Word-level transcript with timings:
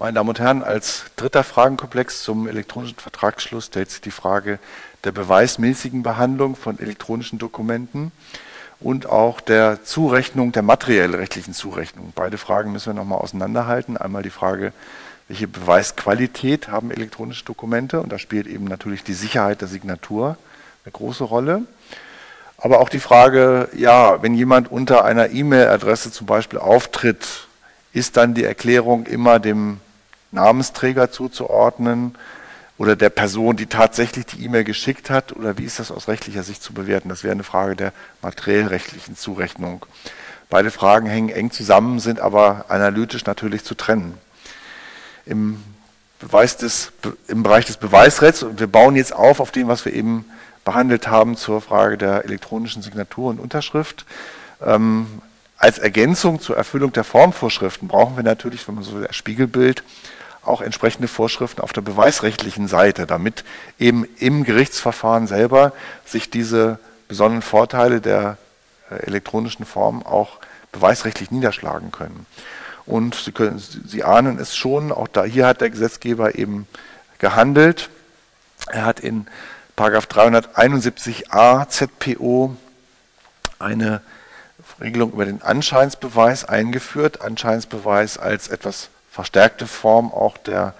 Meine 0.00 0.12
Damen 0.12 0.28
und 0.28 0.38
Herren, 0.38 0.62
als 0.62 1.06
dritter 1.16 1.42
Fragenkomplex 1.42 2.22
zum 2.22 2.46
elektronischen 2.46 2.98
Vertragsschluss 2.98 3.66
stellt 3.66 3.90
sich 3.90 4.00
die 4.00 4.12
Frage 4.12 4.60
der 5.02 5.10
beweismäßigen 5.10 6.04
Behandlung 6.04 6.54
von 6.54 6.78
elektronischen 6.78 7.40
Dokumenten 7.40 8.12
und 8.78 9.06
auch 9.06 9.40
der 9.40 9.82
Zurechnung, 9.82 10.52
der 10.52 10.62
materiell 10.62 11.16
rechtlichen 11.16 11.52
Zurechnung. 11.52 12.12
Beide 12.14 12.38
Fragen 12.38 12.70
müssen 12.70 12.94
wir 12.94 12.94
nochmal 12.94 13.18
auseinanderhalten. 13.18 13.96
Einmal 13.96 14.22
die 14.22 14.30
Frage, 14.30 14.72
welche 15.26 15.48
Beweisqualität 15.48 16.68
haben 16.68 16.92
elektronische 16.92 17.44
Dokumente? 17.44 18.00
Und 18.00 18.12
da 18.12 18.20
spielt 18.20 18.46
eben 18.46 18.66
natürlich 18.66 19.02
die 19.02 19.14
Sicherheit 19.14 19.62
der 19.62 19.68
Signatur 19.68 20.36
eine 20.84 20.92
große 20.92 21.24
Rolle. 21.24 21.62
Aber 22.56 22.78
auch 22.78 22.88
die 22.88 23.00
Frage, 23.00 23.68
ja, 23.76 24.22
wenn 24.22 24.34
jemand 24.34 24.70
unter 24.70 25.04
einer 25.04 25.30
E-Mail-Adresse 25.30 26.12
zum 26.12 26.28
Beispiel 26.28 26.60
auftritt, 26.60 27.48
ist 27.92 28.16
dann 28.16 28.34
die 28.34 28.44
Erklärung 28.44 29.04
immer 29.06 29.40
dem 29.40 29.80
Namensträger 30.30 31.10
zuzuordnen 31.10 32.16
oder 32.76 32.96
der 32.96 33.10
Person, 33.10 33.56
die 33.56 33.66
tatsächlich 33.66 34.26
die 34.26 34.44
E-Mail 34.44 34.64
geschickt 34.64 35.10
hat? 35.10 35.34
Oder 35.34 35.58
wie 35.58 35.64
ist 35.64 35.78
das 35.78 35.90
aus 35.90 36.08
rechtlicher 36.08 36.42
Sicht 36.42 36.62
zu 36.62 36.72
bewerten? 36.72 37.08
Das 37.08 37.24
wäre 37.24 37.32
eine 37.32 37.44
Frage 37.44 37.76
der 37.76 37.92
materiellrechtlichen 38.22 39.16
Zurechnung. 39.16 39.84
Beide 40.50 40.70
Fragen 40.70 41.06
hängen 41.06 41.28
eng 41.28 41.50
zusammen, 41.50 41.98
sind 41.98 42.20
aber 42.20 42.66
analytisch 42.68 43.26
natürlich 43.26 43.64
zu 43.64 43.74
trennen. 43.74 44.16
Im, 45.26 45.62
Beweis 46.20 46.56
des, 46.56 46.92
im 47.28 47.42
Bereich 47.42 47.66
des 47.66 47.76
Beweisrechts, 47.76 48.42
und 48.42 48.58
wir 48.58 48.66
bauen 48.66 48.96
jetzt 48.96 49.14
auf 49.14 49.40
auf 49.40 49.50
dem, 49.50 49.68
was 49.68 49.84
wir 49.84 49.92
eben 49.92 50.24
behandelt 50.64 51.08
haben 51.08 51.36
zur 51.36 51.60
Frage 51.60 51.96
der 51.96 52.24
elektronischen 52.24 52.82
Signatur 52.82 53.30
und 53.30 53.38
Unterschrift. 53.38 54.04
Ähm, 54.64 55.06
als 55.56 55.78
Ergänzung 55.78 56.40
zur 56.40 56.56
Erfüllung 56.56 56.92
der 56.92 57.04
Formvorschriften 57.04 57.88
brauchen 57.88 58.16
wir 58.16 58.22
natürlich, 58.22 58.66
wenn 58.68 58.76
man 58.76 58.84
so 58.84 58.94
will, 58.94 59.06
das 59.06 59.16
Spiegelbild, 59.16 59.82
auch 60.48 60.60
entsprechende 60.60 61.08
Vorschriften 61.08 61.60
auf 61.60 61.72
der 61.72 61.82
beweisrechtlichen 61.82 62.68
Seite, 62.68 63.06
damit 63.06 63.44
eben 63.78 64.04
im 64.18 64.44
Gerichtsverfahren 64.44 65.26
selber 65.26 65.72
sich 66.04 66.30
diese 66.30 66.78
besonderen 67.06 67.42
Vorteile 67.42 68.00
der 68.00 68.38
äh, 68.90 68.96
elektronischen 69.06 69.64
Form 69.64 70.04
auch 70.04 70.38
beweisrechtlich 70.72 71.30
niederschlagen 71.30 71.92
können. 71.92 72.26
Und 72.86 73.14
Sie, 73.14 73.32
können, 73.32 73.58
Sie 73.58 74.02
ahnen 74.02 74.38
es 74.38 74.56
schon, 74.56 74.92
auch 74.92 75.08
da 75.08 75.24
hier 75.24 75.46
hat 75.46 75.60
der 75.60 75.70
Gesetzgeber 75.70 76.36
eben 76.36 76.66
gehandelt. 77.18 77.90
Er 78.70 78.86
hat 78.86 79.00
in 79.00 79.26
371a 79.76 81.68
ZPO 81.68 82.56
eine 83.58 84.00
Regelung 84.80 85.12
über 85.12 85.24
den 85.24 85.42
Anscheinsbeweis 85.42 86.44
eingeführt. 86.44 87.20
Anscheinsbeweis 87.20 88.18
als 88.18 88.48
etwas 88.48 88.90
verstärkte 89.18 89.66
Form 89.66 90.12
auch 90.12 90.38
der 90.38 90.74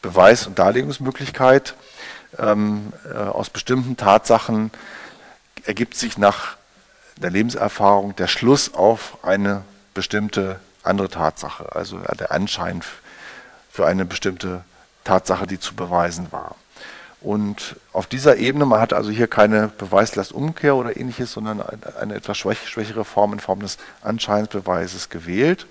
Beweis- 0.00 0.46
und 0.46 0.58
Darlegungsmöglichkeit. 0.58 1.74
Ähm, 2.38 2.94
äh, 3.04 3.18
aus 3.18 3.50
bestimmten 3.50 3.98
Tatsachen 3.98 4.70
ergibt 5.66 5.94
sich 5.94 6.16
nach 6.16 6.56
der 7.18 7.28
Lebenserfahrung 7.28 8.16
der 8.16 8.28
Schluss 8.28 8.72
auf 8.72 9.18
eine 9.22 9.60
bestimmte 9.92 10.58
andere 10.82 11.10
Tatsache, 11.10 11.76
also 11.76 11.98
der 12.18 12.32
Anschein 12.32 12.80
für 13.70 13.84
eine 13.84 14.06
bestimmte 14.06 14.64
Tatsache, 15.04 15.46
die 15.46 15.60
zu 15.60 15.74
beweisen 15.74 16.28
war. 16.32 16.56
Und 17.20 17.76
auf 17.92 18.06
dieser 18.06 18.38
Ebene, 18.38 18.64
man 18.64 18.80
hat 18.80 18.94
also 18.94 19.10
hier 19.10 19.26
keine 19.26 19.68
Beweislastumkehr 19.68 20.76
oder 20.76 20.96
ähnliches, 20.96 21.32
sondern 21.32 21.62
eine 22.00 22.14
etwas 22.14 22.38
schwächere 22.38 23.04
Form 23.04 23.34
in 23.34 23.40
Form 23.40 23.60
des 23.60 23.76
Anscheinsbeweises 24.00 25.10
gewählt. 25.10 25.66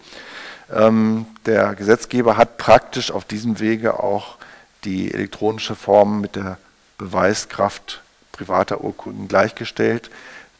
Ähm, 0.74 1.26
der 1.46 1.76
Gesetzgeber 1.76 2.38
hat 2.38 2.58
praktisch 2.58 3.12
auf 3.12 3.26
diesem 3.26 3.60
Wege 3.60 4.00
auch 4.00 4.38
die 4.84 5.14
elektronische 5.14 5.76
Form 5.76 6.22
mit 6.22 6.36
der 6.36 6.58
Beweiskraft 6.98 8.02
privater 8.32 8.82
Urkunden 8.82 9.28
gleichgestellt. 9.28 10.10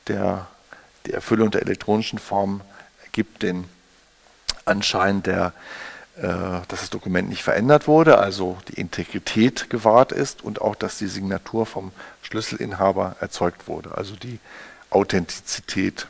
Der, 0.08 0.48
die 1.06 1.14
Erfüllung 1.14 1.52
der 1.52 1.62
elektronischen 1.62 2.20
Form 2.20 2.62
ergibt 3.04 3.44
den 3.44 3.66
Anschein 4.66 5.24
der 5.24 5.54
äh, 6.18 6.62
dass 6.68 6.82
das 6.82 6.90
Dokument 6.90 7.30
nicht 7.30 7.42
verändert 7.42 7.88
wurde, 7.88 8.18
also 8.18 8.58
die 8.68 8.80
Integrität 8.80 9.70
gewahrt 9.70 10.12
ist 10.12 10.44
und 10.44 10.60
auch, 10.60 10.76
dass 10.76 10.98
die 10.98 11.08
Signatur 11.08 11.66
vom 11.66 11.94
Schlüsselinhaber 12.22 13.16
erzeugt 13.22 13.68
wurde, 13.68 13.98
also 13.98 14.16
die 14.18 14.40
Authentizität 14.90 16.08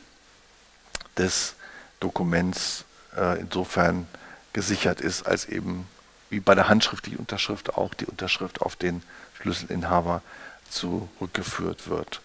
des 1.16 1.54
Dokuments 2.00 2.84
äh, 3.16 3.40
insofern 3.40 4.06
gesichert 4.52 5.00
ist, 5.00 5.26
als 5.26 5.46
eben 5.46 5.86
wie 6.30 6.40
bei 6.40 6.54
der 6.54 6.68
handschriftlichen 6.68 7.18
Unterschrift 7.18 7.74
auch 7.76 7.94
die 7.94 8.06
Unterschrift 8.06 8.62
auf 8.62 8.76
den 8.76 9.02
Schlüsselinhaber 9.40 10.22
zurückgeführt 10.70 11.88
wird. 11.88 12.20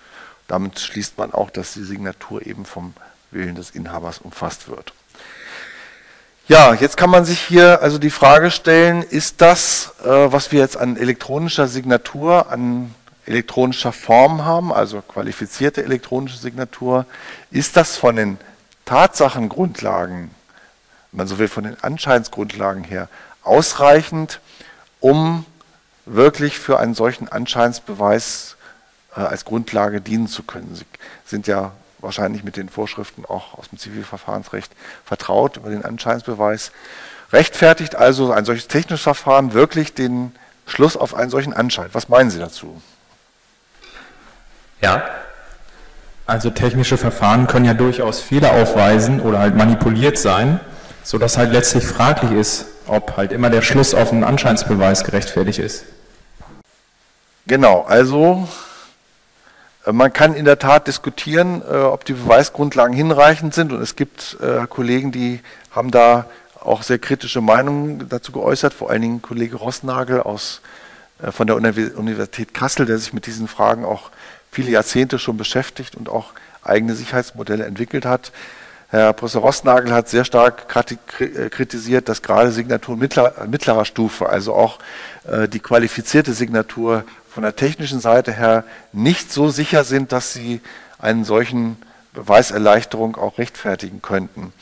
Damit 0.47 0.79
schließt 0.79 1.17
man 1.17 1.33
auch, 1.33 1.49
dass 1.49 1.73
die 1.73 1.83
Signatur 1.83 2.45
eben 2.45 2.65
vom 2.65 2.93
Willen 3.31 3.55
des 3.55 3.71
Inhabers 3.71 4.19
umfasst 4.19 4.69
wird. 4.69 4.93
Ja, 6.47 6.73
jetzt 6.73 6.95
kann 6.95 7.09
man 7.09 7.25
sich 7.25 7.41
hier 7.41 7.81
also 7.81 7.97
die 7.97 8.09
Frage 8.09 8.51
stellen, 8.51 9.03
ist 9.03 9.41
das, 9.41 9.93
äh, 10.05 10.07
was 10.07 10.53
wir 10.53 10.61
jetzt 10.61 10.77
an 10.77 10.95
elektronischer 10.95 11.67
Signatur, 11.67 12.49
an 12.49 12.95
elektronischer 13.25 13.91
Form 13.91 14.45
haben, 14.45 14.71
also 14.71 15.01
qualifizierte 15.01 15.83
elektronische 15.83 16.37
Signatur, 16.37 17.05
ist 17.51 17.75
das 17.75 17.97
von 17.97 18.15
den 18.15 18.37
Tatsachengrundlagen, 18.85 20.31
wenn 21.11 21.17
man 21.17 21.27
so 21.27 21.39
will, 21.39 21.47
von 21.47 21.63
den 21.63 21.81
Anscheinsgrundlagen 21.81 22.83
her 22.83 23.09
ausreichend, 23.43 24.39
um 24.99 25.45
wirklich 26.05 26.59
für 26.59 26.79
einen 26.79 26.93
solchen 26.93 27.29
Anscheinsbeweis 27.29 28.57
äh, 29.15 29.21
als 29.21 29.45
Grundlage 29.45 30.01
dienen 30.01 30.27
zu 30.27 30.43
können? 30.43 30.75
Sie 30.75 30.85
sind 31.25 31.47
ja 31.47 31.71
wahrscheinlich 31.99 32.43
mit 32.43 32.57
den 32.57 32.69
Vorschriften 32.69 33.25
auch 33.25 33.57
aus 33.57 33.69
dem 33.69 33.79
Zivilverfahrensrecht 33.79 34.71
vertraut 35.05 35.57
über 35.57 35.69
den 35.69 35.83
Anscheinsbeweis. 35.83 36.71
Rechtfertigt 37.31 37.95
also 37.95 38.31
ein 38.31 38.45
solches 38.45 38.67
technisches 38.67 39.03
Verfahren 39.03 39.53
wirklich 39.53 39.93
den 39.93 40.35
Schluss 40.65 40.95
auf 40.95 41.15
einen 41.15 41.29
solchen 41.29 41.53
Anschein? 41.53 41.89
Was 41.93 42.09
meinen 42.09 42.29
Sie 42.29 42.39
dazu? 42.39 42.81
Ja, 44.81 45.03
also 46.27 46.49
technische 46.49 46.97
Verfahren 46.97 47.47
können 47.47 47.65
ja 47.65 47.73
durchaus 47.73 48.19
Fehler 48.19 48.51
aufweisen 48.51 49.21
oder 49.21 49.39
halt 49.39 49.55
manipuliert 49.55 50.17
sein, 50.17 50.59
sodass 51.07 51.37
halt 51.37 51.53
letztlich 51.53 51.85
fraglich 51.85 52.33
ist, 52.33 52.65
ob 52.85 53.15
halt 53.15 53.31
immer 53.31 53.49
der 53.49 53.61
Schluss 53.61 53.93
auf 53.93 54.11
einen 54.11 54.25
Anscheinsbeweis 54.25 55.05
gerechtfertigt 55.05 55.57
ist. 55.57 55.85
Genau, 57.47 57.83
also 57.83 58.45
äh, 59.85 59.93
man 59.93 60.11
kann 60.11 60.33
in 60.33 60.43
der 60.43 60.59
Tat 60.59 60.87
diskutieren, 60.87 61.61
äh, 61.61 61.77
ob 61.77 62.03
die 62.03 62.11
Beweisgrundlagen 62.11 62.93
hinreichend 62.93 63.53
sind. 63.53 63.71
Und 63.71 63.81
es 63.81 63.95
gibt 63.95 64.35
äh, 64.41 64.67
Kollegen, 64.67 65.13
die 65.13 65.39
haben 65.71 65.91
da 65.91 66.25
auch 66.59 66.83
sehr 66.83 66.99
kritische 66.99 67.39
Meinungen 67.39 68.09
dazu 68.09 68.33
geäußert, 68.33 68.73
vor 68.73 68.89
allen 68.89 69.01
Dingen 69.01 69.21
Kollege 69.21 69.55
Rossnagel 69.55 70.19
aus, 70.19 70.59
von 71.31 71.47
der 71.47 71.55
Universität 71.55 72.53
Kassel, 72.53 72.85
der 72.85 72.97
sich 72.99 73.13
mit 73.13 73.25
diesen 73.25 73.47
Fragen 73.47 73.85
auch 73.85 74.11
viele 74.51 74.69
Jahrzehnte 74.69 75.17
schon 75.17 75.37
beschäftigt 75.37 75.95
und 75.95 76.09
auch 76.09 76.33
eigene 76.61 76.93
Sicherheitsmodelle 76.93 77.65
entwickelt 77.65 78.05
hat. 78.05 78.33
Herr 78.89 79.11
Professor 79.11 79.41
Rossnagel 79.41 79.91
hat 79.91 80.07
sehr 80.07 80.23
stark 80.23 80.69
kritisiert, 80.69 82.07
dass 82.07 82.21
gerade 82.21 82.51
Signaturen 82.51 82.99
mittlerer, 82.99 83.45
mittlerer 83.45 83.83
Stufe, 83.83 84.29
also 84.29 84.53
auch 84.53 84.79
die 85.25 85.59
qualifizierte 85.59 86.31
Signatur 86.31 87.03
von 87.29 87.43
der 87.43 87.57
technischen 87.57 87.99
Seite 87.99 88.31
her 88.31 88.63
nicht 88.93 89.31
so 89.31 89.49
sicher 89.49 89.83
sind, 89.83 90.13
dass 90.13 90.31
sie 90.31 90.61
einen 90.99 91.25
solchen 91.25 91.75
Beweiserleichterung 92.13 93.17
auch 93.17 93.37
rechtfertigen 93.37 94.01
könnten. 94.01 94.53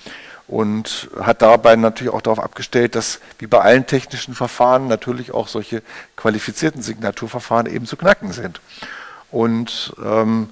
Und 0.47 1.09
hat 1.19 1.41
dabei 1.41 1.75
natürlich 1.75 2.13
auch 2.13 2.21
darauf 2.21 2.39
abgestellt, 2.39 2.95
dass 2.95 3.19
wie 3.39 3.47
bei 3.47 3.61
allen 3.61 3.85
technischen 3.87 4.35
Verfahren 4.35 4.87
natürlich 4.87 5.33
auch 5.33 5.47
solche 5.47 5.81
qualifizierten 6.15 6.81
Signaturverfahren 6.81 7.67
eben 7.67 7.85
zu 7.85 7.95
knacken 7.95 8.31
sind. 8.31 8.59
Und 9.31 9.93
ähm, 10.03 10.49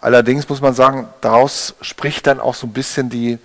allerdings 0.00 0.48
muss 0.48 0.60
man 0.60 0.74
sagen, 0.74 1.08
daraus 1.20 1.74
spricht 1.80 2.26
dann 2.26 2.40
auch 2.40 2.54
so 2.54 2.66
ein 2.66 2.72
bisschen 2.72 3.10
die 3.10 3.38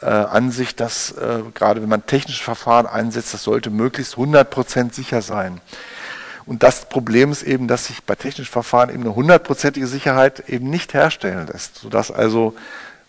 äh, 0.00 0.06
Ansicht, 0.06 0.80
dass 0.80 1.12
äh, 1.12 1.42
gerade 1.54 1.82
wenn 1.82 1.88
man 1.88 2.06
technische 2.06 2.42
Verfahren 2.42 2.86
einsetzt, 2.86 3.34
das 3.34 3.42
sollte 3.42 3.70
möglichst 3.70 4.14
100% 4.14 4.94
sicher 4.94 5.22
sein. 5.22 5.60
Und 6.46 6.62
das 6.62 6.88
Problem 6.88 7.30
ist 7.30 7.42
eben, 7.42 7.68
dass 7.68 7.86
sich 7.86 8.04
bei 8.04 8.14
technischen 8.14 8.50
Verfahren 8.50 8.88
eben 8.88 9.02
eine 9.02 9.14
hundertprozentige 9.14 9.86
Sicherheit 9.86 10.48
eben 10.48 10.70
nicht 10.70 10.94
herstellen 10.94 11.46
lässt, 11.46 11.76
sodass 11.76 12.10
also 12.10 12.54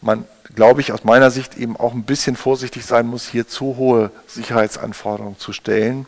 man, 0.02 0.26
glaube 0.56 0.82
ich, 0.82 0.92
aus 0.92 1.04
meiner 1.04 1.32
Sicht 1.32 1.58
eben 1.58 1.78
auch 1.78 1.94
ein 1.94 2.04
bisschen 2.04 2.36
vorsichtig 2.36 2.86
sein 2.86 3.08
muss, 3.08 3.28
hier 3.28 3.48
zu 3.48 3.78
hohe 3.78 4.12
Sicherheitsanforderungen 4.28 5.40
zu 5.40 5.54
stellen. 5.54 6.06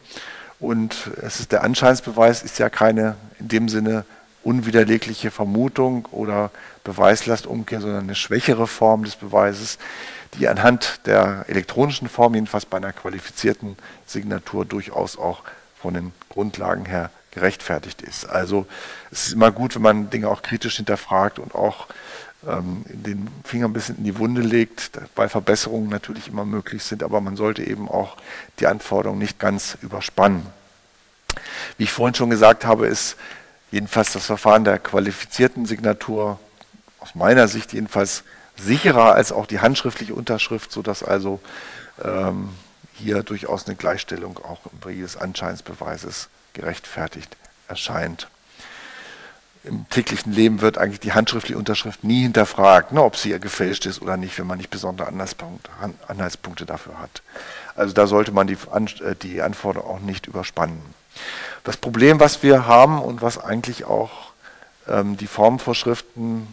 Und 0.60 1.10
es 1.22 1.40
ist 1.40 1.52
der 1.52 1.64
Anscheinsbeweis 1.64 2.44
ist 2.44 2.60
ja 2.60 2.70
keine 2.70 3.16
in 3.40 3.48
dem 3.48 3.70
Sinne 3.70 4.04
unwiderlegliche 4.44 5.32
Vermutung 5.32 6.08
oder 6.12 6.52
Beweislastumkehr, 6.84 7.82
sondern 7.82 8.04
eine 8.04 8.16
schwächere 8.16 8.68
Form 8.68 9.04
des 9.04 9.16
Beweises, 9.16 9.78
die 10.36 10.48
anhand 10.48 11.02
der 11.06 11.46
elektronischen 11.48 12.10
Form, 12.10 12.36
jedenfalls 12.36 12.66
bei 12.66 12.78
einer 12.78 12.94
qualifizierten 12.94 13.78
Signatur, 14.06 14.66
durchaus 14.66 15.18
auch 15.18 15.44
von 15.80 15.94
den 15.94 16.14
Grundlagen 16.30 16.86
her 16.86 17.10
gerechtfertigt 17.32 18.02
ist. 18.02 18.26
Also 18.26 18.66
es 19.10 19.28
ist 19.28 19.34
immer 19.34 19.52
gut, 19.52 19.76
wenn 19.76 19.82
man 19.82 20.10
Dinge 20.10 20.30
auch 20.30 20.42
kritisch 20.42 20.78
hinterfragt 20.78 21.40
und 21.40 21.56
auch 21.56 21.88
ähm, 22.48 22.84
den 22.88 23.30
Finger 23.44 23.68
ein 23.68 23.74
bisschen 23.74 23.98
in 23.98 24.04
die 24.04 24.18
Wunde 24.18 24.42
legt, 24.42 24.92
weil 25.16 25.30
Verbesserungen 25.30 25.90
natürlich 25.90 26.28
immer 26.28 26.46
möglich 26.46 26.84
sind, 26.84 27.04
aber 27.04 27.22
man 27.22 27.36
sollte 27.36 27.64
eben 27.64 27.88
auch 27.90 28.18
die 28.60 28.68
Anforderungen 28.68 29.20
nicht 29.20 29.40
ganz 29.40 29.78
überspannen. 29.82 30.46
Wie 31.78 31.84
ich 31.84 31.92
vorhin 31.92 32.16
schon 32.16 32.30
gesagt 32.30 32.66
habe, 32.66 32.88
ist 32.88 33.16
jedenfalls 33.72 34.14
das 34.14 34.26
Verfahren 34.26 34.66
der 34.66 34.80
qualifizierten 34.80 35.66
Signatur 35.66 36.40
aus 37.02 37.16
meiner 37.16 37.48
Sicht 37.48 37.74
jedenfalls 37.74 38.24
sicherer 38.56 39.14
als 39.14 39.32
auch 39.32 39.46
die 39.46 39.60
handschriftliche 39.60 40.14
Unterschrift, 40.14 40.72
sodass 40.72 41.04
also 41.04 41.40
ähm, 42.04 42.50
hier 42.94 43.24
durchaus 43.24 43.68
eine 43.68 43.76
Gleichstellung 43.76 44.38
auch 44.38 44.60
im 44.72 44.80
Bereich 44.80 45.00
des 45.00 45.18
Anscheinsbeweises 45.18 46.30
gerechtfertigt 46.54 47.36
erscheint. 47.68 48.28
Im 49.64 49.88
täglichen 49.90 50.34
Leben 50.34 50.62
wird 50.62 50.78
eigentlich 50.78 51.00
die 51.00 51.14
handschriftliche 51.14 51.58
Unterschrift 51.58 52.04
nie 52.04 52.24
hinterfragt, 52.24 52.94
ne, 52.94 53.04
ob 53.04 53.16
sie 53.16 53.38
gefälscht 53.40 53.86
ist 53.86 54.02
oder 54.02 54.18
nicht, 54.18 54.38
wenn 54.40 54.48
man 54.48 54.58
nicht 54.58 54.72
besondere 54.72 55.08
Anhaltspunkte, 55.08 55.70
Anhaltspunkte 56.08 56.66
dafür 56.66 57.00
hat. 57.00 57.22
Also 57.76 57.94
da 57.94 58.08
sollte 58.08 58.32
man 58.32 58.48
die, 58.48 58.58
äh, 59.04 59.16
die 59.22 59.42
Anforderung 59.42 59.90
auch 59.90 60.00
nicht 60.00 60.26
überspannen. 60.26 60.82
Das 61.64 61.78
Problem, 61.78 62.20
was 62.20 62.42
wir 62.42 62.66
haben 62.66 63.02
und 63.02 63.22
was 63.22 63.38
eigentlich 63.38 63.86
auch 63.86 64.32
ähm, 64.88 65.18
die 65.18 65.28
Formvorschriften 65.28 66.48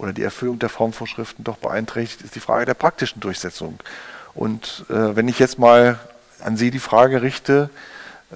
oder 0.00 0.14
die 0.14 0.22
Erfüllung 0.22 0.58
der 0.58 0.70
Formvorschriften 0.70 1.44
doch 1.44 1.58
beeinträchtigt, 1.58 2.22
ist 2.22 2.34
die 2.34 2.40
Frage 2.40 2.64
der 2.64 2.74
praktischen 2.74 3.20
Durchsetzung. 3.20 3.78
Und 4.34 4.86
äh, 4.88 5.14
wenn 5.14 5.28
ich 5.28 5.38
jetzt 5.38 5.58
mal 5.58 5.98
an 6.40 6.56
Sie 6.56 6.70
die 6.70 6.78
Frage 6.78 7.20
richte, 7.20 7.68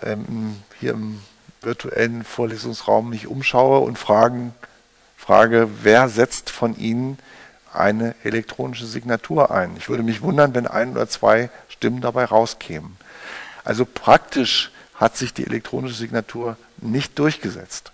ähm, 0.02 0.56
hier 0.78 0.92
im 0.92 1.22
virtuellen 1.62 2.22
Vorlesungsraum 2.22 3.08
mich 3.08 3.26
umschaue 3.26 3.80
und 3.80 3.98
fragen, 3.98 4.54
frage, 5.16 5.70
wer 5.82 6.10
setzt 6.10 6.50
von 6.50 6.76
Ihnen 6.76 7.18
eine 7.72 8.14
elektronische 8.24 8.86
Signatur 8.86 9.50
ein? 9.50 9.74
Ich 9.78 9.88
würde 9.88 10.02
mich 10.02 10.20
wundern, 10.20 10.54
wenn 10.54 10.66
ein 10.66 10.92
oder 10.92 11.08
zwei 11.08 11.48
Stimmen 11.70 12.02
dabei 12.02 12.26
rauskämen. 12.26 12.98
Also 13.64 13.86
praktisch 13.86 14.70
hat 14.96 15.16
sich 15.16 15.32
die 15.32 15.46
elektronische 15.46 15.96
Signatur 15.96 16.58
nicht 16.82 17.18
durchgesetzt. 17.18 17.90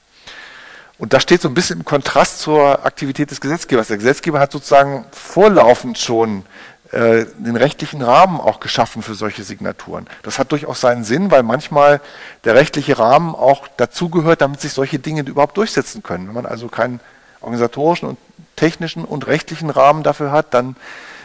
Und 1.00 1.14
das 1.14 1.22
steht 1.22 1.40
so 1.40 1.48
ein 1.48 1.54
bisschen 1.54 1.78
im 1.78 1.84
Kontrast 1.86 2.40
zur 2.40 2.84
Aktivität 2.84 3.30
des 3.30 3.40
Gesetzgebers. 3.40 3.88
Der 3.88 3.96
Gesetzgeber 3.96 4.38
hat 4.38 4.52
sozusagen 4.52 5.06
vorlaufend 5.12 5.96
schon 5.96 6.44
äh, 6.92 7.24
den 7.38 7.56
rechtlichen 7.56 8.02
Rahmen 8.02 8.38
auch 8.38 8.60
geschaffen 8.60 9.00
für 9.00 9.14
solche 9.14 9.42
Signaturen. 9.42 10.06
Das 10.22 10.38
hat 10.38 10.52
durchaus 10.52 10.82
seinen 10.82 11.02
Sinn, 11.02 11.30
weil 11.30 11.42
manchmal 11.42 12.02
der 12.44 12.54
rechtliche 12.54 12.98
Rahmen 12.98 13.34
auch 13.34 13.66
dazugehört, 13.78 14.42
damit 14.42 14.60
sich 14.60 14.74
solche 14.74 14.98
Dinge 14.98 15.22
überhaupt 15.22 15.56
durchsetzen 15.56 16.02
können. 16.02 16.26
Wenn 16.26 16.34
man 16.34 16.44
also 16.44 16.68
keinen 16.68 17.00
organisatorischen 17.40 18.06
und 18.06 18.18
technischen 18.56 19.06
und 19.06 19.26
rechtlichen 19.26 19.70
Rahmen 19.70 20.02
dafür 20.02 20.32
hat, 20.32 20.52
dann 20.52 20.76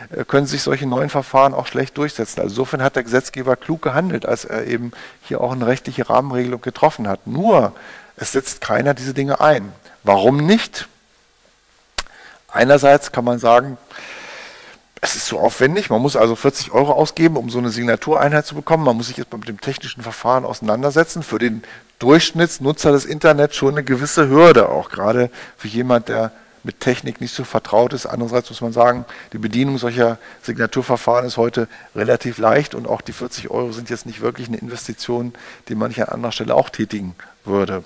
äh, 0.09 0.23
können 0.23 0.47
sich 0.47 0.61
solche 0.61 0.87
neuen 0.87 1.09
Verfahren 1.09 1.53
auch 1.53 1.67
schlecht 1.67 1.97
durchsetzen. 1.97 2.39
Also 2.39 2.53
insofern 2.53 2.81
hat 2.81 2.95
der 2.95 3.03
Gesetzgeber 3.03 3.57
klug 3.57 3.81
gehandelt, 3.81 4.25
als 4.25 4.45
er 4.45 4.67
eben 4.67 4.93
hier 5.21 5.41
auch 5.41 5.51
eine 5.51 5.67
rechtliche 5.67 6.09
Rahmenregelung 6.09 6.61
getroffen 6.61 7.09
hat. 7.09 7.27
Nur 7.27 7.73
es 8.17 8.31
setzt 8.31 8.61
keiner 8.61 8.93
diese 8.93 9.13
Dinge 9.13 9.41
ein. 9.41 9.71
Warum 10.03 10.37
nicht? 10.37 10.87
Einerseits 12.47 13.11
kann 13.11 13.25
man 13.25 13.39
sagen, 13.39 13.77
es 15.01 15.15
ist 15.15 15.27
zu 15.27 15.37
aufwendig. 15.37 15.89
Man 15.89 16.01
muss 16.01 16.15
also 16.15 16.35
40 16.35 16.71
Euro 16.71 16.93
ausgeben, 16.93 17.37
um 17.37 17.49
so 17.49 17.59
eine 17.59 17.69
Signatureinheit 17.69 18.45
zu 18.45 18.55
bekommen. 18.55 18.85
Man 18.85 18.97
muss 18.97 19.07
sich 19.07 19.17
jetzt 19.17 19.31
mit 19.33 19.47
dem 19.47 19.59
technischen 19.59 20.01
Verfahren 20.01 20.45
auseinandersetzen. 20.45 21.21
Für 21.21 21.37
den 21.37 21.63
Durchschnittsnutzer 21.99 22.91
des 22.91 23.05
Internets 23.05 23.55
schon 23.55 23.75
eine 23.75 23.83
gewisse 23.83 24.29
Hürde, 24.29 24.69
auch 24.69 24.89
gerade 24.89 25.29
für 25.57 25.67
jemand, 25.67 26.09
der 26.09 26.31
mit 26.65 26.79
Technik 26.79 27.21
nicht 27.21 27.33
so 27.33 27.43
vertraut 27.43 27.93
ist. 27.93 28.05
Andererseits 28.05 28.49
muss 28.49 28.61
man 28.61 28.73
sagen, 28.73 29.05
die 29.31 29.37
Bedienung 29.37 29.77
solcher 29.77 30.17
Signaturverfahren 30.41 31.25
ist 31.25 31.37
heute 31.37 31.67
relativ 31.95 32.37
leicht 32.39 32.75
und 32.75 32.87
auch 32.87 33.01
die 33.01 33.13
40 33.13 33.51
Euro 33.51 33.71
sind 33.71 33.89
jetzt 33.89 34.05
nicht 34.05 34.21
wirklich 34.21 34.47
eine 34.47 34.57
Investition, 34.57 35.33
die 35.69 35.75
man 35.75 35.89
nicht 35.89 36.01
an 36.01 36.09
anderer 36.09 36.31
Stelle 36.31 36.55
auch 36.55 36.69
tätigen 36.69 37.15
würde. 37.45 37.83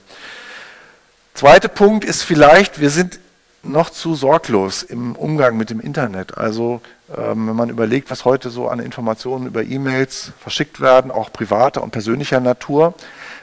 Zweiter 1.34 1.68
Punkt 1.68 2.06
ist 2.06 2.24
vielleicht, 2.24 2.80
wir 2.80 2.90
sind 2.90 3.20
noch 3.62 3.90
zu 3.90 4.16
sorglos 4.16 4.84
im 4.84 5.16
Umgang 5.16 5.58
mit 5.58 5.70
dem 5.70 5.82
Internet. 5.82 6.38
Also 6.38 6.82
ähm, 7.16 7.48
wenn 7.48 7.56
man 7.56 7.70
überlegt, 7.70 8.10
was 8.10 8.24
heute 8.24 8.50
so 8.50 8.70
an 8.70 8.80
Informationen 8.80 9.48
über 9.48 9.64
E-Mails 9.64 10.32
verschickt 10.40 10.80
werden, 10.80 11.12
auch 11.12 11.34
privater 11.34 11.84
und 11.84 11.92
persönlicher 11.92 12.40
Natur, 12.40 12.94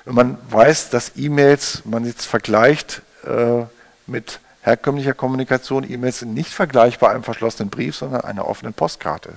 wenn 0.07 0.15
man 0.15 0.39
weiß, 0.51 0.91
dass 0.91 1.13
E-Mails, 1.17 1.83
man 1.85 2.07
jetzt 2.07 2.27
vergleicht 2.27 3.03
äh, 3.25 3.65
mit 4.07 4.41
herkömmlicher 4.67 5.15
Kommunikation, 5.15 5.89
E-Mails 5.89 6.19
sind 6.19 6.35
nicht 6.35 6.51
vergleichbar 6.53 7.11
einem 7.11 7.23
verschlossenen 7.23 7.71
Brief, 7.71 7.95
sondern 7.95 8.23
einer 8.23 8.49
offenen 8.49 8.75
Postkarte. 8.75 9.35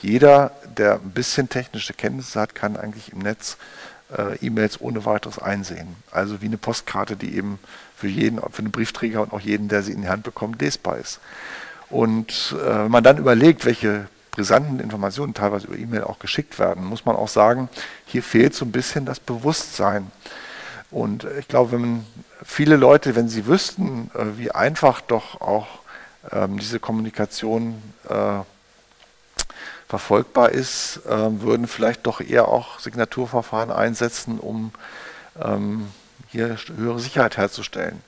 Jeder, 0.00 0.52
der 0.78 0.94
ein 0.94 1.10
bisschen 1.10 1.48
technische 1.48 1.92
Kenntnisse 1.92 2.40
hat, 2.40 2.54
kann 2.54 2.76
eigentlich 2.76 3.12
im 3.12 3.18
Netz 3.18 3.58
äh, 4.16 4.36
E-Mails 4.36 4.80
ohne 4.80 5.04
weiteres 5.04 5.40
einsehen. 5.40 5.96
Also 6.12 6.40
wie 6.40 6.46
eine 6.46 6.56
Postkarte, 6.56 7.16
die 7.16 7.36
eben 7.36 7.58
für 7.96 8.06
jeden, 8.06 8.40
für 8.52 8.62
den 8.62 8.70
Briefträger 8.70 9.20
und 9.20 9.32
auch 9.32 9.40
jeden, 9.40 9.68
der 9.68 9.82
sie 9.82 9.92
in 9.92 10.02
die 10.02 10.08
Hand 10.08 10.22
bekommt, 10.22 10.62
lesbar 10.62 10.98
ist. 10.98 11.18
Und 11.90 12.54
äh, 12.56 12.84
wenn 12.84 12.90
man 12.92 13.02
dann 13.02 13.18
überlegt, 13.18 13.64
welche 13.64 14.06
brisanten 14.30 14.78
Informationen 14.78 15.34
teilweise 15.34 15.66
über 15.66 15.76
E-Mail 15.76 16.04
auch 16.04 16.20
geschickt 16.20 16.60
werden, 16.60 16.84
muss 16.84 17.04
man 17.04 17.16
auch 17.16 17.28
sagen, 17.28 17.68
hier 18.06 18.22
fehlt 18.22 18.54
so 18.54 18.64
ein 18.64 18.72
bisschen 18.72 19.04
das 19.04 19.18
Bewusstsein. 19.18 20.12
Und 20.90 21.24
ich 21.38 21.48
glaube, 21.48 21.72
wenn 21.72 22.04
viele 22.42 22.76
Leute, 22.76 23.14
wenn 23.14 23.28
sie 23.28 23.46
wüssten, 23.46 24.10
äh, 24.14 24.38
wie 24.38 24.50
einfach 24.50 25.00
doch 25.00 25.40
auch 25.40 25.66
ähm, 26.32 26.58
diese 26.58 26.80
Kommunikation 26.80 27.80
äh, 28.08 28.40
verfolgbar 29.88 30.50
ist, 30.50 31.00
äh, 31.06 31.42
würden 31.42 31.66
vielleicht 31.66 32.06
doch 32.06 32.20
eher 32.20 32.48
auch 32.48 32.78
Signaturverfahren 32.80 33.70
einsetzen, 33.70 34.38
um 34.38 34.72
ähm, 35.40 35.88
hier 36.28 36.56
höhere 36.76 37.00
Sicherheit 37.00 37.36
herzustellen. 37.36 38.02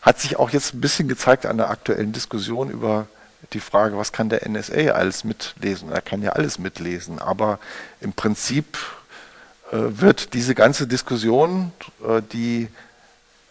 Hat 0.00 0.20
sich 0.20 0.36
auch 0.38 0.50
jetzt 0.50 0.74
ein 0.74 0.80
bisschen 0.80 1.08
gezeigt 1.08 1.46
an 1.46 1.58
der 1.58 1.70
aktuellen 1.70 2.12
Diskussion 2.12 2.70
über 2.70 3.06
die 3.52 3.60
Frage, 3.60 3.96
was 3.96 4.12
kann 4.12 4.28
der 4.28 4.48
NSA 4.48 4.92
alles 4.92 5.24
mitlesen? 5.24 5.90
Er 5.92 6.00
kann 6.00 6.22
ja 6.22 6.32
alles 6.32 6.58
mitlesen, 6.58 7.18
aber 7.18 7.58
im 8.00 8.12
Prinzip 8.12 8.78
wird 9.72 10.34
diese 10.34 10.54
ganze 10.54 10.86
Diskussion, 10.86 11.72
äh, 12.06 12.20
die 12.32 12.68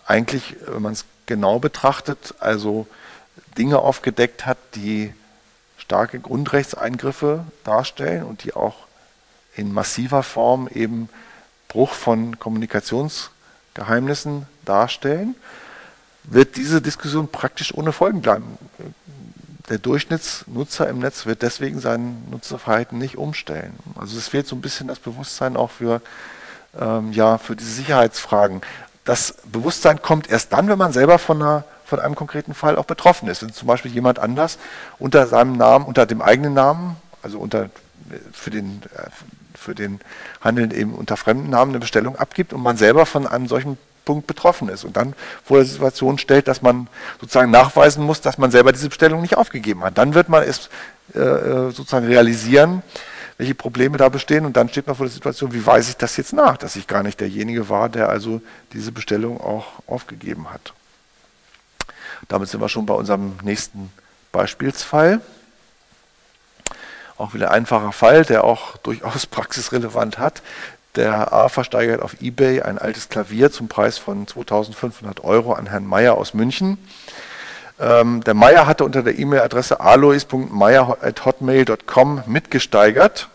eigentlich, 0.05 0.55
wenn 0.67 0.83
man 0.83 0.93
es 0.93 1.05
genau 1.25 1.59
betrachtet, 1.59 2.35
also 2.39 2.87
Dinge 3.57 3.79
aufgedeckt 3.79 4.45
hat, 4.45 4.57
die 4.75 5.13
starke 5.77 6.19
Grundrechtseingriffe 6.19 7.43
darstellen 7.63 8.23
und 8.23 8.43
die 8.43 8.53
auch 8.53 8.75
in 9.55 9.73
massiver 9.73 10.21
Form 10.23 10.69
eben 10.71 11.09
Bruch 11.67 11.93
von 11.93 12.39
Kommunikationsgeheimnissen 12.39 14.45
darstellen, 14.63 15.35
wird 16.23 16.55
diese 16.55 16.81
Diskussion 16.81 17.27
praktisch 17.29 17.73
ohne 17.73 17.93
Folgen 17.93 18.21
bleiben. 18.21 18.57
Der 19.69 19.77
Durchschnittsnutzer 19.77 20.89
im 20.89 20.99
Netz 20.99 21.25
wird 21.25 21.41
deswegen 21.41 21.79
sein 21.79 22.23
Nutzerverhalten 22.29 22.97
nicht 22.97 23.17
umstellen. 23.17 23.73
Also 23.95 24.17
es 24.17 24.27
fehlt 24.27 24.47
so 24.47 24.55
ein 24.55 24.61
bisschen 24.61 24.87
das 24.87 24.99
Bewusstsein 24.99 25.55
auch 25.55 25.71
für, 25.71 26.01
ähm, 26.79 27.11
ja, 27.11 27.37
für 27.37 27.55
diese 27.55 27.71
Sicherheitsfragen. 27.71 28.61
Das 29.05 29.35
Bewusstsein 29.45 30.01
kommt 30.01 30.29
erst 30.29 30.53
dann, 30.53 30.67
wenn 30.67 30.77
man 30.77 30.93
selber 30.93 31.19
von 31.19 31.41
einer 31.41 31.63
von 31.91 31.99
einem 31.99 32.15
konkreten 32.15 32.53
Fall 32.53 32.77
auch 32.77 32.85
betroffen 32.85 33.27
ist. 33.27 33.41
Wenn 33.41 33.51
zum 33.51 33.67
Beispiel 33.67 33.91
jemand 33.91 34.17
anders 34.17 34.57
unter 34.97 35.27
seinem 35.27 35.57
Namen, 35.57 35.83
unter 35.83 36.05
dem 36.05 36.21
eigenen 36.21 36.53
Namen, 36.53 36.95
also 37.21 37.37
unter, 37.37 37.69
für 38.31 38.49
den, 38.49 38.81
äh, 38.95 39.09
für 39.53 39.75
den 39.75 39.99
Handeln 40.39 40.71
eben 40.71 40.93
unter 40.93 41.17
fremden 41.17 41.49
Namen 41.49 41.71
eine 41.71 41.79
Bestellung 41.79 42.15
abgibt 42.15 42.53
und 42.53 42.63
man 42.63 42.77
selber 42.77 43.05
von 43.05 43.27
einem 43.27 43.47
solchen 43.49 43.77
Punkt 44.05 44.27
betroffen 44.27 44.69
ist 44.69 44.83
und 44.83 44.97
dann 44.97 45.13
vor 45.43 45.57
der 45.57 45.65
Situation 45.65 46.17
stellt, 46.17 46.47
dass 46.47 46.61
man 46.61 46.87
sozusagen 47.19 47.51
nachweisen 47.51 48.03
muss, 48.03 48.21
dass 48.21 48.37
man 48.37 48.51
selber 48.51 48.71
diese 48.71 48.89
Bestellung 48.89 49.21
nicht 49.21 49.37
aufgegeben 49.37 49.83
hat. 49.83 49.97
Dann 49.97 50.13
wird 50.13 50.29
man 50.29 50.43
es 50.43 50.69
äh, 51.13 51.19
äh, 51.19 51.71
sozusagen 51.71 52.07
realisieren, 52.07 52.83
welche 53.37 53.55
Probleme 53.55 53.97
da 53.97 54.09
bestehen 54.09 54.45
und 54.45 54.55
dann 54.57 54.69
steht 54.69 54.87
man 54.87 54.95
vor 54.95 55.05
der 55.05 55.13
Situation, 55.13 55.53
wie 55.53 55.65
weise 55.65 55.91
ich 55.91 55.97
das 55.97 56.17
jetzt 56.17 56.33
nach, 56.33 56.57
dass 56.57 56.75
ich 56.75 56.87
gar 56.87 57.03
nicht 57.03 57.19
derjenige 57.19 57.69
war, 57.69 57.89
der 57.89 58.09
also 58.09 58.41
diese 58.73 58.91
Bestellung 58.91 59.41
auch 59.41 59.65
aufgegeben 59.87 60.51
hat. 60.51 60.73
Damit 62.27 62.49
sind 62.49 62.61
wir 62.61 62.69
schon 62.69 62.85
bei 62.85 62.93
unserem 62.93 63.37
nächsten 63.43 63.91
Beispielsfall. 64.31 65.21
Auch 67.17 67.33
wieder 67.33 67.51
ein 67.51 67.61
einfacher 67.61 67.91
Fall, 67.91 68.25
der 68.25 68.43
auch 68.43 68.77
durchaus 68.77 69.25
praxisrelevant 69.25 70.17
hat. 70.17 70.41
Der 70.95 71.31
A. 71.31 71.47
versteigert 71.47 72.01
auf 72.01 72.21
Ebay 72.21 72.63
ein 72.63 72.77
altes 72.77 73.07
Klavier 73.07 73.49
zum 73.51 73.69
Preis 73.69 73.97
von 73.97 74.27
2500 74.27 75.23
Euro 75.23 75.53
an 75.53 75.67
Herrn 75.67 75.85
Meier 75.85 76.17
aus 76.17 76.33
München. 76.33 76.77
Ähm, 77.79 78.21
der 78.25 78.33
Meier 78.33 78.67
hatte 78.67 78.83
unter 78.83 79.01
der 79.01 79.17
E-Mail-Adresse 79.17 79.79
alois.meier.hotmail.com 79.79 82.23
mitgesteigert. 82.25 83.29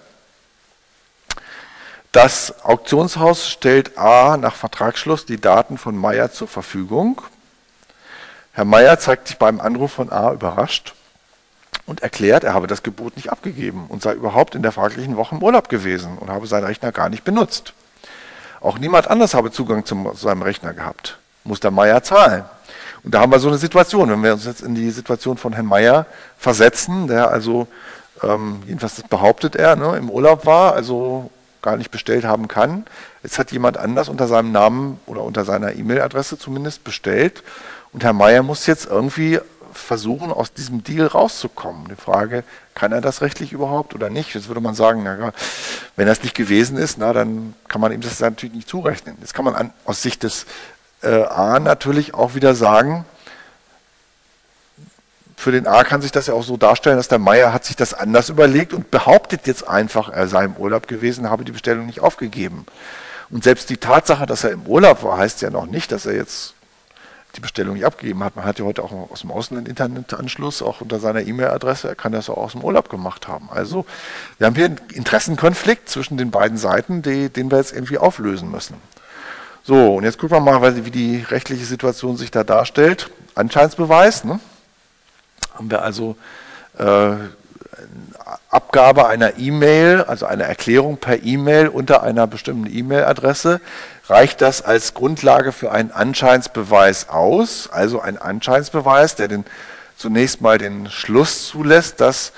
Das 2.13 2.63
Auktionshaus 2.65 3.49
stellt 3.49 3.97
A 3.97 4.37
nach 4.37 4.55
Vertragsschluss 4.55 5.25
die 5.25 5.41
Daten 5.41 5.79
von 5.79 5.97
Meier 5.97 6.31
zur 6.31 6.49
Verfügung. 6.49 7.23
Herr 8.53 8.67
Meier 8.67 8.99
zeigt 8.99 9.29
sich 9.29 9.39
beim 9.39 9.61
Anruf 9.61 9.93
von 9.93 10.13
A 10.13 10.33
überrascht 10.33 10.95
und 11.87 12.03
erklärt, 12.03 12.45
er 12.45 12.55
habe 12.55 12.67
das 12.67 12.83
Gebot 12.83 13.17
nicht 13.17 13.31
abgegeben 13.31 13.87
und 13.89 14.03
sei 14.03 14.13
überhaupt 14.13 14.55
in 14.55 14.63
der 14.63 14.73
fraglichen 14.73 15.17
Woche 15.17 15.37
im 15.37 15.43
Urlaub 15.43 15.69
gewesen 15.69 16.19
und 16.19 16.31
habe 16.31 16.47
seinen 16.47 16.65
Rechner 16.65 16.93
gar 16.93 17.09
nicht 17.09 17.25
benutzt. 17.25 17.73
Auch 18.61 18.79
niemand 18.79 19.09
anders 19.09 19.35
habe 19.35 19.53
Zugang 19.53 19.85
zu 19.85 20.13
seinem 20.15 20.43
Rechner 20.43 20.73
gehabt. 20.73 21.19
Muss 21.45 21.61
der 21.61 21.71
Meier 21.71 22.03
zahlen. 22.03 22.45
Und 23.05 23.15
da 23.15 23.21
haben 23.21 23.31
wir 23.31 23.39
so 23.39 23.49
eine 23.49 23.59
Situation, 23.59 24.11
wenn 24.11 24.23
wir 24.25 24.33
uns 24.33 24.45
jetzt 24.45 24.63
in 24.63 24.75
die 24.75 24.91
Situation 24.91 25.37
von 25.37 25.53
Herrn 25.53 25.67
Meier 25.67 26.07
versetzen, 26.39 27.07
der 27.07 27.31
also, 27.31 27.69
ähm, 28.23 28.63
jedenfalls 28.67 29.01
behauptet 29.05 29.55
er, 29.55 29.77
ne, 29.77 29.97
im 29.97 30.11
Urlaub 30.11 30.45
war, 30.45 30.75
also 30.75 31.31
gar 31.63 31.77
nicht 31.77 31.93
bestellt 31.93 32.25
haben 32.25 32.49
kann. 32.49 32.85
Jetzt 33.23 33.39
hat 33.39 33.53
jemand 33.53 33.77
anders 33.77 34.09
unter 34.09 34.27
seinem 34.27 34.51
Namen 34.51 34.99
oder 35.07 35.23
unter 35.23 35.45
seiner 35.45 35.75
E-Mail-Adresse 35.75 36.39
zumindest 36.39 36.83
bestellt. 36.83 37.45
Und 37.93 38.03
Herr 38.03 38.13
Meier 38.13 38.43
muss 38.43 38.67
jetzt 38.67 38.87
irgendwie 38.87 39.41
versuchen, 39.77 40.31
aus 40.31 40.53
diesem 40.53 40.83
Deal 40.85 41.07
rauszukommen. 41.07 41.89
Die 41.89 41.97
Frage, 41.97 42.45
kann 42.75 42.93
er 42.93 43.01
das 43.01 43.21
rechtlich 43.21 43.53
überhaupt 43.53 43.95
oder 43.95 44.11
nicht? 44.11 44.35
Jetzt 44.35 44.49
würde 44.49 44.61
man 44.61 44.75
sagen, 44.75 45.03
na, 45.05 45.33
wenn 45.97 46.07
das 46.07 46.23
nicht 46.23 46.35
gewesen 46.35 46.77
ist, 46.77 46.99
na, 46.99 47.13
dann 47.13 47.55
kann 47.69 47.81
man 47.81 47.93
ihm 47.93 48.01
das 48.01 48.21
natürlich 48.21 48.55
nicht 48.55 48.69
zurechnen. 48.69 49.17
Jetzt 49.21 49.35
kann 49.35 49.45
man 49.45 49.55
an, 49.55 49.73
aus 49.85 50.03
Sicht 50.03 50.23
des 50.23 50.47
äh, 51.03 51.23
A 51.25 51.59
natürlich 51.61 52.15
auch 52.15 52.35
wieder 52.35 52.55
sagen, 52.55 53.05
für 55.37 55.53
den 55.53 55.67
A 55.67 55.85
kann 55.85 56.03
sich 56.03 56.13
das 56.13 56.27
ja 56.27 56.35
auch 56.35 56.43
so 56.43 56.57
darstellen, 56.57 56.97
dass 56.97 57.09
der 57.09 57.19
Meier 57.19 57.53
hat 57.53 57.65
sich 57.65 57.77
das 57.77 57.95
anders 57.95 58.31
überlegt 58.31 58.73
und 58.73 58.91
behauptet 58.91 59.47
jetzt 59.47 59.69
einfach, 59.69 60.09
er 60.09 60.27
sei 60.29 60.45
im 60.45 60.57
Urlaub 60.57 60.89
gewesen, 60.89 61.31
habe 61.31 61.45
die 61.45 61.53
Bestellung 61.53 61.87
nicht 61.87 62.01
aufgegeben. 62.01 62.67
Und 63.31 63.45
selbst 63.45 63.71
die 63.71 63.77
Tatsache, 63.77 64.27
dass 64.27 64.45
er 64.45 64.51
im 64.51 64.67
Urlaub 64.67 65.03
war, 65.03 65.19
heißt 65.19 65.43
ja 65.43 65.51
noch 65.51 65.67
nicht, 65.67 65.93
dass 65.93 66.07
er 66.07 66.15
jetzt 66.15 66.56
die 67.37 67.41
Bestellung 67.41 67.75
nicht 67.75 67.85
abgegeben 67.85 68.25
hat. 68.25 68.37
Man 68.37 68.45
hat 68.45 68.59
ja 68.59 68.65
heute 68.65 68.83
auch 68.83 69.11
aus 69.11 69.21
dem 69.21 69.31
Ausland 69.31 69.69
Internetanschluss, 69.69 70.63
auch 70.63 70.81
unter 70.81 70.99
seiner 70.99 71.23
E-Mail-Adresse, 71.23 71.89
er 71.89 71.95
kann 71.95 72.13
das 72.13 72.29
auch 72.31 72.39
aus 72.39 72.53
dem 72.53 72.65
Urlaub 72.65 72.89
gemacht 72.89 73.29
haben. 73.29 73.49
Also 73.51 73.87
wir 74.39 74.47
haben 74.47 74.55
hier 74.55 74.67
einen 74.67 74.81
Interessenkonflikt 74.93 75.89
zwischen 75.89 76.17
den 76.17 76.31
beiden 76.31 76.57
Seiten, 76.59 77.03
die, 77.03 77.29
den 77.29 77.51
wir 77.51 77.59
jetzt 77.59 77.73
irgendwie 77.73 77.99
auflösen 77.99 78.51
müssen. 78.51 78.77
So, 79.63 79.97
und 79.97 80.05
jetzt 80.05 80.19
gucken 80.19 80.37
wir 80.37 80.59
mal, 80.59 80.85
wie 80.85 80.91
die 80.91 81.25
rechtliche 81.29 81.65
Situation 81.65 82.17
sich 82.17 82.31
da 82.31 82.45
darstellt. 82.45 83.11
Anscheinsbeweis, 83.35 84.25
ne? 84.25 84.41
haben 85.55 85.71
wir 85.71 85.83
also 85.83 86.17
äh, 86.79 87.15
Abgabe 88.49 89.07
einer 89.07 89.39
E-Mail, 89.39 90.03
also 90.03 90.27
eine 90.27 90.45
Erklärung 90.45 90.99
per 90.99 91.23
E-Mail 91.23 91.69
unter 91.69 92.03
einer 92.03 92.27
bestimmten 92.27 92.71
E-Mail-Adresse. 92.71 93.61
Reicht 94.09 94.41
das 94.41 94.63
als 94.63 94.95
Grundlage 94.95 95.51
für 95.51 95.73
einen 95.73 95.91
Anscheinsbeweis 95.91 97.09
aus? 97.09 97.69
Also 97.71 98.01
ein 98.01 98.19
Anscheinsbeweis, 98.19 99.17
der 99.17 99.27
den, 99.27 99.45
zunächst 99.97 100.41
mal 100.41 100.59
den 100.59 100.91
Schluss 100.91 101.49
zulässt, 101.49 102.01
dass 102.01 102.33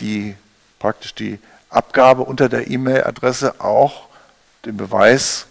die 0.00 0.34
praktisch 0.80 1.14
die 1.14 1.38
Abgabe 1.70 2.22
unter 2.22 2.48
der 2.48 2.68
E-Mail-Adresse 2.68 3.60
auch 3.60 4.08
den 4.64 4.76
Beweis 4.76 5.46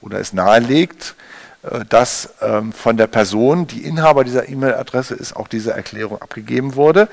oder 0.00 0.18
es 0.18 0.32
nahelegt, 0.32 1.14
äh, 1.62 1.84
dass 1.88 2.34
ähm, 2.42 2.72
von 2.72 2.96
der 2.96 3.06
Person, 3.06 3.68
die 3.68 3.84
Inhaber 3.84 4.24
dieser 4.24 4.48
E-Mail-Adresse 4.48 5.14
ist, 5.14 5.36
auch 5.36 5.46
diese 5.46 5.72
Erklärung 5.72 6.20
abgegeben 6.20 6.74
wurde. 6.74 7.08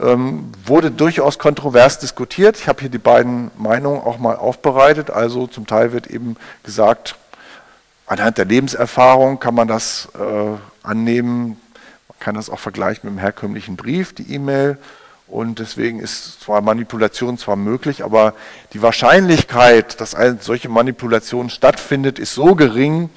Ähm, 0.00 0.52
wurde 0.64 0.90
durchaus 0.90 1.38
kontrovers 1.38 1.98
diskutiert. 1.98 2.56
Ich 2.56 2.68
habe 2.68 2.80
hier 2.80 2.88
die 2.88 2.98
beiden 2.98 3.50
Meinungen 3.58 4.00
auch 4.00 4.18
mal 4.18 4.36
aufbereitet. 4.36 5.10
Also 5.10 5.46
zum 5.46 5.66
Teil 5.66 5.92
wird 5.92 6.06
eben 6.06 6.36
gesagt, 6.62 7.16
anhand 8.06 8.38
der 8.38 8.46
Lebenserfahrung 8.46 9.40
kann 9.40 9.54
man 9.54 9.68
das 9.68 10.08
äh, 10.18 10.86
annehmen. 10.86 11.60
Man 12.08 12.18
kann 12.18 12.34
das 12.34 12.48
auch 12.48 12.58
vergleichen 12.58 13.10
mit 13.10 13.18
dem 13.18 13.20
herkömmlichen 13.20 13.76
Brief, 13.76 14.14
die 14.14 14.32
E-Mail. 14.32 14.78
Und 15.30 15.60
deswegen 15.60 16.00
ist 16.00 16.40
zwar 16.40 16.60
Manipulation 16.60 17.38
zwar 17.38 17.54
möglich, 17.54 18.02
aber 18.02 18.34
die 18.72 18.82
Wahrscheinlichkeit, 18.82 20.00
dass 20.00 20.16
eine 20.16 20.38
solche 20.40 20.68
Manipulation 20.68 21.50
stattfindet, 21.50 22.18
ist 22.18 22.34
so 22.34 22.56
gering, 22.56 23.10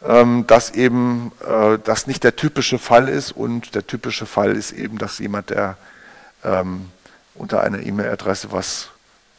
dass 0.00 0.70
eben 0.70 1.32
äh, 1.40 1.78
das 1.82 2.06
nicht 2.06 2.22
der 2.22 2.36
typische 2.36 2.78
Fall 2.78 3.08
ist. 3.08 3.32
Und 3.32 3.74
der 3.74 3.86
typische 3.86 4.26
Fall 4.26 4.52
ist 4.54 4.72
eben, 4.72 4.98
dass 4.98 5.18
jemand, 5.18 5.50
der 5.50 5.76
ähm, 6.44 6.90
unter 7.34 7.62
einer 7.62 7.80
E-Mail-Adresse 7.80 8.52
was 8.52 8.90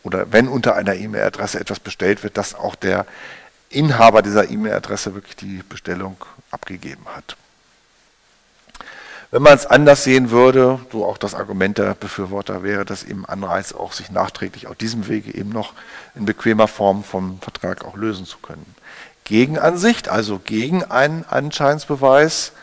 oder 0.03 0.31
wenn 0.31 0.47
unter 0.47 0.75
einer 0.75 0.95
E-Mail-Adresse 0.95 1.59
etwas 1.59 1.79
bestellt 1.79 2.23
wird, 2.23 2.37
dass 2.37 2.55
auch 2.55 2.75
der 2.75 3.05
Inhaber 3.69 4.21
dieser 4.21 4.49
E-Mail-Adresse 4.49 5.13
wirklich 5.13 5.35
die 5.35 5.63
Bestellung 5.67 6.15
abgegeben 6.51 7.05
hat. 7.13 7.35
Wenn 9.29 9.41
man 9.41 9.53
es 9.55 9.65
anders 9.65 10.05
sehen 10.05 10.31
würde, 10.31 10.79
so 10.89 11.05
auch 11.05 11.17
das 11.17 11.35
Argument 11.35 11.77
der 11.77 11.93
Befürworter 11.95 12.63
wäre, 12.63 12.85
dass 12.85 13.03
eben 13.03 13.25
Anreiz 13.25 13.73
auch 13.73 13.91
sich 13.91 14.09
nachträglich 14.09 14.67
auf 14.67 14.77
diesem 14.77 15.09
Wege 15.09 15.33
eben 15.33 15.49
noch 15.49 15.73
in 16.15 16.23
bequemer 16.23 16.69
Form 16.69 17.03
vom 17.03 17.41
Vertrag 17.41 17.83
auch 17.83 17.97
lösen 17.97 18.25
zu 18.25 18.37
können. 18.37 18.73
Gegenansicht, 19.27 20.07
also 20.07 20.39
gegen 20.39 20.85
einen 20.85 21.25
Anscheinsbeweis, 21.29 22.53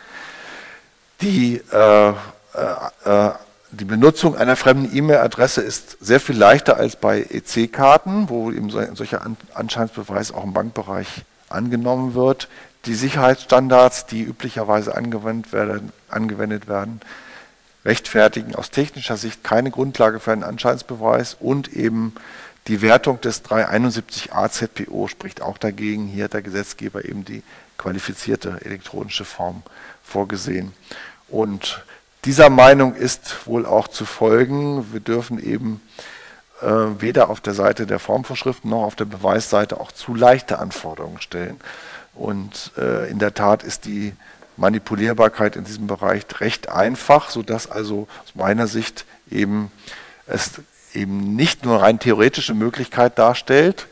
die, 1.20 1.60
äh, 1.72 2.08
äh, 2.08 2.14
äh 3.04 3.30
die 3.70 3.84
Benutzung 3.84 4.36
einer 4.36 4.54
fremden 4.54 4.96
E-Mail-Adresse 4.96 5.60
ist 5.60 5.96
sehr 6.00 6.20
viel 6.20 6.36
leichter 6.36 6.76
als 6.76 6.94
bei 6.94 7.22
EC-Karten, 7.22 8.28
wo 8.28 8.52
eben 8.52 8.70
so 8.70 8.80
solcher 8.94 9.22
Anscheinsbeweis 9.52 10.32
auch 10.32 10.44
im 10.44 10.52
Bankbereich 10.52 11.08
angenommen 11.48 12.14
wird. 12.14 12.48
Die 12.86 12.94
Sicherheitsstandards, 12.94 14.06
die 14.06 14.22
üblicherweise 14.22 14.94
angewendet 14.94 15.52
werden, 15.52 15.92
angewendet 16.08 16.68
werden, 16.68 17.00
rechtfertigen 17.84 18.54
aus 18.54 18.70
technischer 18.70 19.16
Sicht 19.16 19.42
keine 19.42 19.72
Grundlage 19.72 20.20
für 20.20 20.30
einen 20.30 20.44
Anscheinsbeweis 20.44 21.36
und 21.40 21.72
eben 21.72 22.14
die 22.66 22.80
Wertung 22.80 23.20
des 23.20 23.44
371a 23.44 24.50
ZPO 24.50 25.08
spricht 25.08 25.42
auch 25.42 25.58
dagegen. 25.58 26.06
Hier 26.06 26.24
hat 26.24 26.32
der 26.32 26.42
Gesetzgeber 26.42 27.04
eben 27.04 27.24
die 27.24 27.42
qualifizierte 27.76 28.60
elektronische 28.64 29.24
Form 29.24 29.62
vorgesehen. 30.02 30.72
Und 31.28 31.84
dieser 32.24 32.48
Meinung 32.48 32.94
ist 32.94 33.46
wohl 33.46 33.66
auch 33.66 33.88
zu 33.88 34.06
folgen. 34.06 34.92
Wir 34.92 35.00
dürfen 35.00 35.38
eben 35.42 35.82
äh, 36.62 36.66
weder 36.66 37.28
auf 37.28 37.42
der 37.42 37.52
Seite 37.52 37.86
der 37.86 37.98
Formvorschriften 37.98 38.70
noch 38.70 38.84
auf 38.84 38.96
der 38.96 39.04
Beweisseite 39.04 39.78
auch 39.78 39.92
zu 39.92 40.14
leichte 40.14 40.58
Anforderungen 40.58 41.20
stellen. 41.20 41.60
Und 42.14 42.72
äh, 42.78 43.10
in 43.10 43.18
der 43.18 43.34
Tat 43.34 43.62
ist 43.62 43.84
die 43.84 44.14
Manipulierbarkeit 44.56 45.56
in 45.56 45.64
diesem 45.64 45.86
Bereich 45.86 46.24
recht 46.40 46.68
einfach, 46.68 47.28
sodass 47.28 47.70
also 47.70 48.06
aus 48.22 48.34
meiner 48.34 48.68
Sicht 48.68 49.04
eben 49.30 49.70
es 50.26 50.52
eben 50.94 51.34
nicht 51.34 51.64
nur 51.64 51.82
rein 51.82 51.98
theoretische 51.98 52.54
Möglichkeit 52.54 53.18
darstellt, 53.18 53.88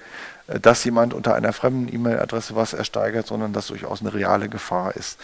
äh, 0.47 0.61
dass 0.61 0.85
jemand 0.85 1.15
unter 1.15 1.35
einer 1.35 1.53
fremden 1.53 1.93
E-Mail-Adresse 1.93 2.57
was 2.57 2.73
ersteigert, 2.73 3.27
sondern 3.27 3.53
dass 3.53 3.69
durchaus 3.69 4.01
eine 4.01 4.15
reale 4.15 4.49
Gefahr 4.49 4.97
ist, 4.97 5.19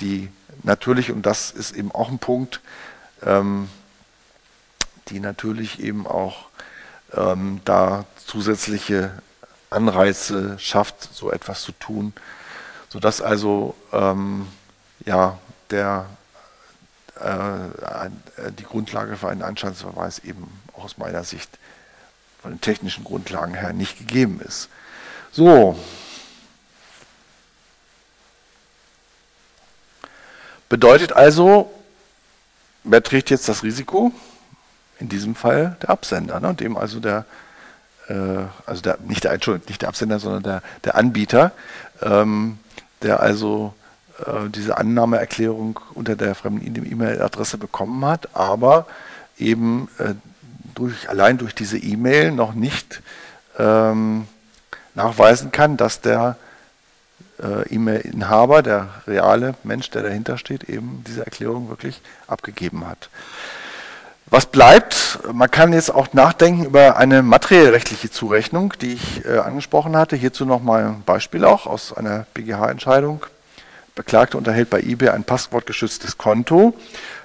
die 0.00 0.28
natürlich, 0.62 1.10
und 1.10 1.26
das 1.26 1.50
ist 1.50 1.76
eben 1.76 1.92
auch 1.92 2.08
ein 2.08 2.18
Punkt, 2.18 2.60
ähm, 3.24 3.68
die 5.08 5.20
natürlich 5.20 5.80
eben 5.80 6.06
auch 6.06 6.48
ähm, 7.14 7.60
da 7.64 8.04
zusätzliche 8.24 9.10
Anreize 9.70 10.58
schafft, 10.58 11.14
so 11.14 11.30
etwas 11.30 11.62
zu 11.62 11.72
tun, 11.72 12.12
sodass 12.88 13.20
also 13.20 13.74
ähm, 13.92 14.46
ja, 15.04 15.38
der, 15.70 16.06
die 17.20 18.64
Grundlage 18.64 19.16
für 19.16 19.28
einen 19.28 19.42
Anstandsverweis 19.42 20.20
eben 20.20 20.48
aus 20.74 20.98
meiner 20.98 21.24
Sicht 21.24 21.50
von 22.40 22.52
den 22.52 22.60
technischen 22.60 23.04
Grundlagen 23.04 23.54
her 23.54 23.72
nicht 23.72 23.98
gegeben 23.98 24.40
ist. 24.40 24.68
So. 25.32 25.78
Bedeutet 30.68 31.12
also, 31.12 31.72
wer 32.84 33.02
trägt 33.02 33.30
jetzt 33.30 33.48
das 33.48 33.62
Risiko? 33.62 34.12
In 35.00 35.08
diesem 35.08 35.34
Fall 35.34 35.76
der 35.82 35.90
Absender, 35.90 36.40
ne, 36.40 36.54
dem 36.54 36.76
also 36.76 37.00
der, 37.00 37.24
äh, 38.08 38.14
also 38.66 38.82
der, 38.82 38.98
nicht 39.00 39.24
der, 39.24 39.32
nicht 39.32 39.82
der 39.82 39.88
Absender, 39.88 40.18
sondern 40.18 40.42
der, 40.42 40.62
der 40.84 40.94
Anbieter 40.96 41.52
ähm, 42.02 42.58
der 43.02 43.20
also 43.20 43.74
äh, 44.26 44.48
diese 44.48 44.78
Annahmeerklärung 44.78 45.80
unter 45.94 46.16
der 46.16 46.34
fremden 46.34 46.84
E-Mail-Adresse 46.84 47.58
bekommen 47.58 48.04
hat, 48.04 48.34
aber 48.34 48.86
eben 49.38 49.88
äh, 49.98 50.14
durch, 50.74 51.08
allein 51.08 51.38
durch 51.38 51.54
diese 51.54 51.78
E-Mail 51.78 52.32
noch 52.32 52.54
nicht 52.54 53.02
ähm, 53.58 54.26
nachweisen 54.94 55.52
kann, 55.52 55.76
dass 55.76 56.00
der 56.00 56.36
äh, 57.42 57.74
E-Mail-Inhaber, 57.74 58.62
der 58.62 58.88
reale 59.06 59.54
Mensch, 59.62 59.90
der 59.90 60.02
dahinter 60.02 60.38
steht, 60.38 60.64
eben 60.64 61.04
diese 61.06 61.24
Erklärung 61.24 61.68
wirklich 61.68 62.00
abgegeben 62.26 62.86
hat. 62.86 63.08
Was 64.30 64.46
bleibt? 64.46 65.20
Man 65.32 65.50
kann 65.50 65.72
jetzt 65.72 65.90
auch 65.90 66.12
nachdenken 66.12 66.66
über 66.66 66.96
eine 66.96 67.22
materiellrechtliche 67.22 68.10
Zurechnung, 68.10 68.74
die 68.80 68.94
ich 68.94 69.24
äh, 69.24 69.38
angesprochen 69.38 69.96
hatte. 69.96 70.16
Hierzu 70.16 70.44
nochmal 70.44 70.84
ein 70.84 71.02
Beispiel 71.02 71.44
auch 71.44 71.66
aus 71.66 71.96
einer 71.96 72.26
BGH-Entscheidung. 72.34 73.24
Beklagte 73.98 74.36
unterhält 74.38 74.70
bei 74.70 74.80
eBay 74.80 75.08
ein 75.08 75.24
passwortgeschütztes 75.24 76.18
Konto. 76.18 76.72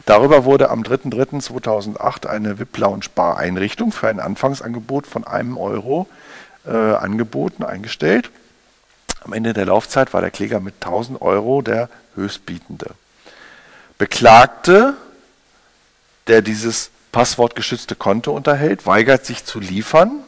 Darüber 0.08 0.44
wurde 0.44 0.72
am 0.72 0.82
3.3.2008 0.82 2.26
eine 2.26 2.58
VIP-Lounge-Bar-Einrichtung 2.58 3.92
für 3.92 4.08
ein 4.08 4.20
Anfangsangebot 4.20 5.06
von 5.06 5.24
einem 5.24 5.58
Euro 5.58 6.08
äh, 6.66 6.72
angeboten, 6.72 7.64
eingestellt. 7.64 8.32
Am 9.24 9.34
Ende 9.34 9.54
der 9.54 9.68
Laufzeit 9.68 10.16
war 10.16 10.22
der 10.22 10.32
Kläger 10.32 10.60
mit 10.60 10.74
1000 10.84 11.22
Euro 11.22 11.62
der 11.62 11.90
Höchstbietende. 12.16 12.88
Beklagte, 14.00 14.96
der 16.26 16.42
dieses 16.42 16.90
passwortgeschützte 17.12 17.94
Konto 17.94 18.32
unterhält, 18.32 18.88
weigert 18.88 19.28
sich 19.28 19.46
zu 19.46 19.60
liefern, 19.60 20.24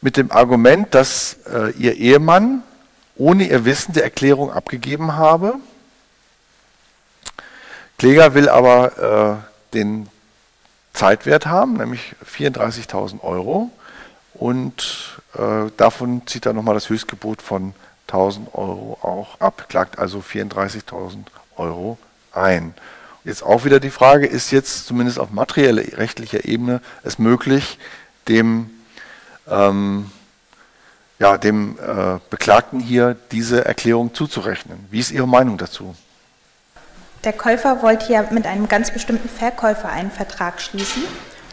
mit 0.00 0.16
dem 0.16 0.30
Argument, 0.30 0.94
dass 0.94 1.38
äh, 1.52 1.72
ihr 1.72 1.96
Ehemann 1.96 2.62
ohne 3.16 3.44
ihr 3.48 3.64
Wissen 3.64 3.92
die 3.92 4.00
Erklärung 4.00 4.52
abgegeben 4.52 5.16
habe. 5.16 5.54
Kläger 7.98 8.34
will 8.34 8.48
aber 8.48 9.42
äh, 9.42 9.74
den 9.74 10.08
Zeitwert 10.92 11.46
haben, 11.46 11.74
nämlich 11.74 12.14
34.000 12.30 13.22
Euro. 13.22 13.70
Und 14.34 15.20
äh, 15.34 15.70
davon 15.76 16.26
zieht 16.26 16.46
er 16.46 16.52
nochmal 16.52 16.74
das 16.74 16.88
Höchstgebot 16.88 17.42
von 17.42 17.74
1.000 18.12 18.54
Euro 18.54 18.98
auch 19.02 19.40
ab, 19.40 19.66
klagt 19.68 19.98
also 19.98 20.18
34.000 20.18 21.18
Euro 21.56 21.98
ein. 22.32 22.74
Jetzt 23.24 23.42
auch 23.42 23.64
wieder 23.64 23.80
die 23.80 23.90
Frage, 23.90 24.26
ist 24.26 24.50
jetzt 24.50 24.86
zumindest 24.86 25.18
auf 25.18 25.30
materieller 25.30 25.96
rechtlicher 25.96 26.44
Ebene 26.44 26.80
es 27.04 27.18
möglich, 27.18 27.78
dem, 28.28 28.70
ähm, 29.48 30.10
ja, 31.22 31.38
dem 31.38 31.78
äh, 31.78 32.18
Beklagten 32.30 32.80
hier 32.80 33.16
diese 33.30 33.64
Erklärung 33.64 34.12
zuzurechnen? 34.12 34.86
Wie 34.90 34.98
ist 34.98 35.12
Ihre 35.12 35.28
Meinung 35.28 35.56
dazu? 35.56 35.94
Der 37.22 37.32
Käufer 37.32 37.80
wollte 37.80 38.12
ja 38.12 38.24
mit 38.32 38.44
einem 38.44 38.66
ganz 38.66 38.90
bestimmten 38.90 39.28
Verkäufer 39.28 39.88
einen 39.88 40.10
Vertrag 40.10 40.60
schließen. 40.60 41.04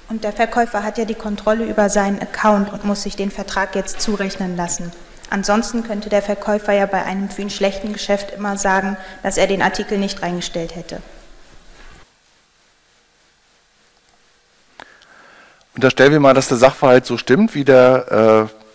Und 0.09 0.23
der 0.23 0.33
Verkäufer 0.33 0.83
hat 0.83 0.97
ja 0.97 1.05
die 1.05 1.13
Kontrolle 1.13 1.65
über 1.65 1.89
seinen 1.89 2.19
Account 2.19 2.73
und 2.73 2.83
muss 2.83 3.03
sich 3.03 3.15
den 3.15 3.29
Vertrag 3.29 3.75
jetzt 3.75 4.01
zurechnen 4.01 4.57
lassen. 4.57 4.91
Ansonsten 5.29 5.83
könnte 5.83 6.09
der 6.09 6.23
Verkäufer 6.23 6.73
ja 6.73 6.88
bei 6.88 7.03
einem 7.03 7.29
für 7.29 7.43
ihn 7.43 7.51
schlechten 7.51 7.93
Geschäft 7.93 8.31
immer 8.31 8.57
sagen, 8.57 8.97
dass 9.21 9.38
er 9.38 9.45
den 9.45 9.61
Artikel 9.61 9.99
nicht 9.99 10.23
reingestellt 10.23 10.75
hätte. 10.75 10.99
Unterstellen 15.75 16.11
wir 16.11 16.19
mal, 16.19 16.33
dass 16.33 16.47
der 16.47 16.57
Sachverhalt 16.57 17.05
so 17.05 17.19
stimmt, 17.19 17.53
wie 17.53 17.63
der 17.63 18.49
äh, 18.49 18.68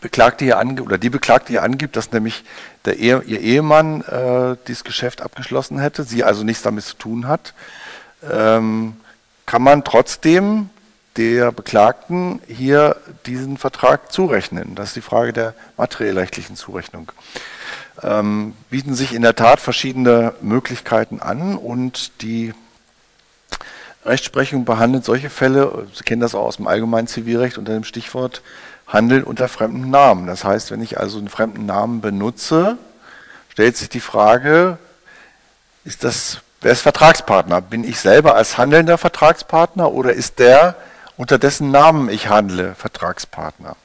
Beklagte 0.00 0.44
hier 0.44 0.58
angibt, 0.58 0.86
oder 0.86 0.98
die 0.98 1.10
Beklagte 1.10 1.52
hier 1.52 1.62
angibt, 1.62 1.96
dass 1.96 2.12
nämlich 2.12 2.44
der 2.84 2.98
Ehe, 2.98 3.22
ihr 3.26 3.40
Ehemann 3.40 4.02
äh, 4.02 4.56
dieses 4.66 4.84
Geschäft 4.84 5.22
abgeschlossen 5.22 5.78
hätte, 5.78 6.04
sie 6.04 6.24
also 6.24 6.44
nichts 6.44 6.62
damit 6.62 6.84
zu 6.84 6.96
tun 6.96 7.26
hat, 7.26 7.54
ähm, 8.30 8.96
kann 9.46 9.62
man 9.62 9.84
trotzdem 9.84 10.70
der 11.16 11.50
Beklagten 11.50 12.40
hier 12.46 12.96
diesen 13.26 13.56
Vertrag 13.56 14.12
zurechnen. 14.12 14.76
Das 14.76 14.88
ist 14.88 14.96
die 14.96 15.00
Frage 15.00 15.32
der 15.32 15.54
materiellrechtlichen 15.76 16.54
Zurechnung. 16.54 17.10
Ähm, 18.02 18.54
bieten 18.70 18.94
sich 18.94 19.12
in 19.12 19.22
der 19.22 19.34
Tat 19.34 19.58
verschiedene 19.58 20.34
Möglichkeiten 20.40 21.20
an 21.20 21.56
und 21.56 22.22
die 22.22 22.54
Rechtsprechung 24.04 24.64
behandelt 24.64 25.04
solche 25.04 25.28
Fälle, 25.28 25.88
Sie 25.92 26.04
kennen 26.04 26.20
das 26.20 26.36
auch 26.36 26.44
aus 26.44 26.56
dem 26.56 26.68
allgemeinen 26.68 27.08
Zivilrecht 27.08 27.58
unter 27.58 27.72
dem 27.72 27.84
Stichwort 27.84 28.42
Handeln 28.88 29.22
unter 29.22 29.48
fremden 29.48 29.90
Namen. 29.90 30.26
Das 30.26 30.44
heißt, 30.44 30.70
wenn 30.70 30.82
ich 30.82 30.98
also 30.98 31.18
einen 31.18 31.28
fremden 31.28 31.66
Namen 31.66 32.00
benutze, 32.00 32.78
stellt 33.50 33.76
sich 33.76 33.88
die 33.88 34.00
Frage, 34.00 34.78
ist 35.84 36.04
das, 36.04 36.40
wer 36.60 36.72
ist 36.72 36.80
Vertragspartner? 36.80 37.60
Bin 37.60 37.84
ich 37.84 38.00
selber 38.00 38.34
als 38.34 38.58
handelnder 38.58 38.98
Vertragspartner 38.98 39.92
oder 39.92 40.12
ist 40.12 40.38
der, 40.38 40.76
unter 41.16 41.38
dessen 41.38 41.70
Namen 41.70 42.08
ich 42.08 42.28
handle, 42.28 42.74
Vertragspartner? 42.74 43.76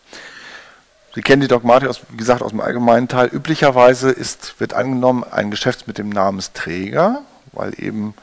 Sie 1.15 1.21
kennen 1.21 1.41
die 1.41 1.47
Dogmatik, 1.47 1.89
aus, 1.89 2.01
wie 2.10 2.17
gesagt, 2.17 2.41
aus 2.41 2.51
dem 2.51 2.62
allgemeinen 2.62 3.08
Teil. 3.08 3.27
Üblicherweise 3.27 4.10
ist, 4.10 4.60
wird 4.60 4.73
angenommen 4.73 5.23
ein 5.30 5.51
Geschäft 5.51 5.88
mit 5.88 5.99
dem 5.99 6.10
Namensträger, 6.10 7.21
weil 7.51 7.73
eben 7.77 8.15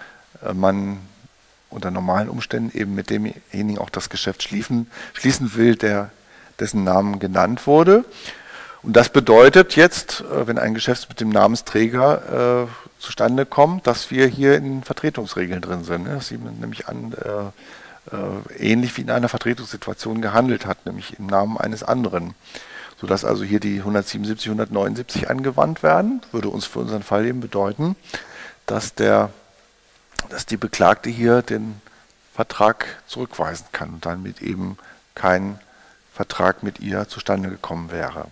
äh, 0.45 0.53
man 0.53 0.99
unter 1.69 1.93
normalen 1.93 2.29
Umständen 2.29 2.77
eben 2.77 2.97
mit 2.97 3.11
demjenigen 3.11 3.79
auch 3.79 3.91
das 3.91 4.11
Geschäft 4.11 4.43
schließen, 4.43 4.91
schließen 5.13 5.55
will, 5.55 5.77
der, 5.77 6.11
dessen 6.61 6.85
Namen 6.85 7.19
genannt 7.19 7.67
wurde. 7.67 8.05
Und 8.83 8.95
das 8.95 9.11
bedeutet 9.11 9.77
jetzt, 9.77 10.23
äh, 10.23 10.47
wenn 10.47 10.59
ein 10.59 10.75
Geschäft 10.75 11.09
mit 11.09 11.21
dem 11.21 11.31
Namensträger 11.31 12.67
äh, 12.67 13.01
zustande 13.01 13.47
kommt, 13.47 13.87
dass 13.87 14.11
wir 14.11 14.27
hier 14.27 14.57
in 14.57 14.83
Vertretungsregeln 14.83 15.61
drin 15.61 15.85
sind. 15.85 16.05
Ne? 16.05 16.15
Dass 16.15 16.29
sie 16.29 16.39
nämlich 16.39 16.89
an, 16.89 17.13
äh, 17.13 18.15
äh, 18.15 18.73
ähnlich 18.73 18.97
wie 18.97 19.03
in 19.03 19.11
einer 19.11 19.29
Vertretungssituation 19.29 20.23
gehandelt 20.23 20.67
hat, 20.67 20.87
nämlich 20.87 21.19
im 21.19 21.27
Namen 21.27 21.59
eines 21.59 21.83
anderen. 21.83 22.35
Sodass 23.01 23.25
also 23.25 23.45
hier 23.45 23.61
die 23.61 23.79
177, 23.79 24.49
179 24.49 25.31
angewandt 25.31 25.83
werden, 25.83 26.21
würde 26.33 26.49
uns 26.49 26.67
für 26.67 26.81
unseren 26.81 27.03
Fall 27.03 27.27
eben 27.27 27.41
bedeuten, 27.41 27.97
dass 28.67 28.95
der 28.95 29.31
dass 30.29 30.47
die 30.47 30.57
Beklagte 30.57 31.11
hier 31.11 31.43
den 31.43 31.81
Vertrag 32.35 32.87
zurückweisen 33.07 33.67
kann 33.73 33.91
und 33.91 34.07
damit 34.07 34.43
eben 34.43 34.79
kein 35.15 35.59
Vertrag 36.21 36.63
mit 36.63 36.81
ihr 36.81 37.09
zustande 37.09 37.49
gekommen 37.49 37.91
wäre. 37.91 38.27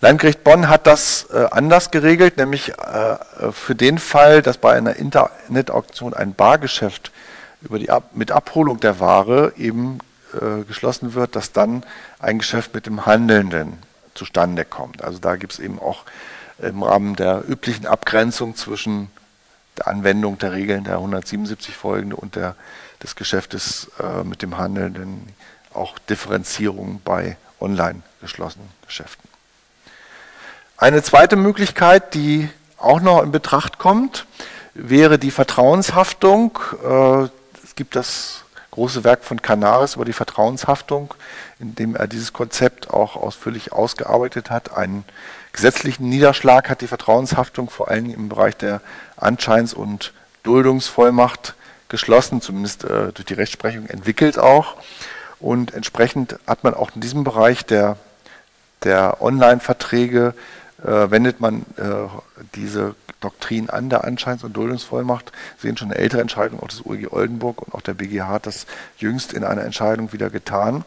Landgericht 0.00 0.42
Bonn 0.42 0.70
hat 0.70 0.86
das 0.86 1.28
äh, 1.30 1.48
anders 1.50 1.90
geregelt, 1.90 2.38
nämlich 2.38 2.70
äh, 2.78 3.52
für 3.52 3.74
den 3.74 3.98
Fall, 3.98 4.40
dass 4.40 4.56
bei 4.56 4.74
einer 4.74 4.96
Internetauktion 4.96 6.14
ein 6.14 6.32
Bargeschäft 6.32 7.12
über 7.60 7.78
die 7.78 7.90
Ab 7.90 8.12
mit 8.14 8.32
Abholung 8.32 8.80
der 8.80 9.00
Ware 9.00 9.52
eben 9.58 9.98
äh, 10.32 10.64
geschlossen 10.64 11.12
wird, 11.12 11.36
dass 11.36 11.52
dann 11.52 11.84
ein 12.20 12.38
Geschäft 12.38 12.74
mit 12.74 12.86
dem 12.86 13.04
Handelnden 13.04 13.74
zustande 14.14 14.64
kommt. 14.64 15.04
Also 15.04 15.18
da 15.18 15.36
gibt 15.36 15.52
es 15.52 15.58
eben 15.58 15.78
auch 15.78 16.04
im 16.58 16.82
Rahmen 16.82 17.16
der 17.16 17.44
üblichen 17.46 17.86
Abgrenzung 17.86 18.56
zwischen 18.56 19.10
der 19.76 19.88
Anwendung 19.88 20.38
der 20.38 20.52
Regeln 20.52 20.84
der 20.84 20.94
177 20.94 21.76
folgende 21.76 22.16
und 22.16 22.36
der, 22.36 22.56
des 23.02 23.14
Geschäftes 23.14 23.90
äh, 24.00 24.24
mit 24.24 24.40
dem 24.40 24.56
Handelnden 24.56 25.34
auch 25.74 25.98
Differenzierung 25.98 27.00
bei 27.04 27.36
online 27.60 28.02
geschlossenen 28.20 28.68
Geschäften. 28.86 29.28
Eine 30.76 31.02
zweite 31.02 31.36
Möglichkeit, 31.36 32.14
die 32.14 32.48
auch 32.78 33.00
noch 33.00 33.22
in 33.22 33.32
Betracht 33.32 33.78
kommt, 33.78 34.26
wäre 34.74 35.18
die 35.18 35.30
Vertrauenshaftung. 35.30 36.58
Äh, 36.84 37.28
es 37.64 37.74
gibt 37.76 37.96
das 37.96 38.44
große 38.72 39.04
Werk 39.04 39.24
von 39.24 39.40
Canaris 39.40 39.94
über 39.94 40.04
die 40.04 40.12
Vertrauenshaftung, 40.12 41.14
in 41.60 41.76
dem 41.76 41.94
er 41.94 42.08
dieses 42.08 42.32
Konzept 42.32 42.90
auch 42.90 43.14
ausführlich 43.14 43.72
ausgearbeitet 43.72 44.50
hat. 44.50 44.76
Einen 44.76 45.04
gesetzlichen 45.52 46.08
Niederschlag 46.08 46.68
hat 46.68 46.80
die 46.80 46.88
Vertrauenshaftung 46.88 47.70
vor 47.70 47.88
allem 47.88 48.12
im 48.12 48.28
Bereich 48.28 48.56
der 48.56 48.80
Anscheins- 49.16 49.74
und 49.74 50.12
Duldungsvollmacht 50.42 51.54
geschlossen, 51.88 52.40
zumindest 52.40 52.82
äh, 52.82 53.12
durch 53.12 53.26
die 53.26 53.34
Rechtsprechung 53.34 53.86
entwickelt 53.86 54.38
auch. 54.38 54.76
Und 55.44 55.74
entsprechend 55.74 56.38
hat 56.46 56.64
man 56.64 56.72
auch 56.72 56.92
in 56.94 57.02
diesem 57.02 57.22
Bereich 57.22 57.66
der, 57.66 57.98
der 58.82 59.20
Online-Verträge, 59.20 60.32
äh, 60.82 61.10
wendet 61.10 61.38
man 61.38 61.66
äh, 61.76 62.08
diese 62.54 62.94
Doktrin 63.20 63.68
an 63.68 63.90
der 63.90 64.04
Anscheins- 64.04 64.42
und 64.42 64.56
Duldungsvollmacht. 64.56 65.32
Sehen 65.58 65.76
schon 65.76 65.90
eine 65.90 66.00
ältere 66.00 66.22
Entscheidung, 66.22 66.60
auch 66.60 66.68
des 66.68 66.80
UEG 66.80 67.12
Oldenburg 67.12 67.60
und 67.60 67.74
auch 67.74 67.82
der 67.82 67.92
BGH 67.92 68.26
hat 68.26 68.46
das 68.46 68.64
jüngst 68.96 69.34
in 69.34 69.44
einer 69.44 69.64
Entscheidung 69.64 70.14
wieder 70.14 70.30
getan. 70.30 70.82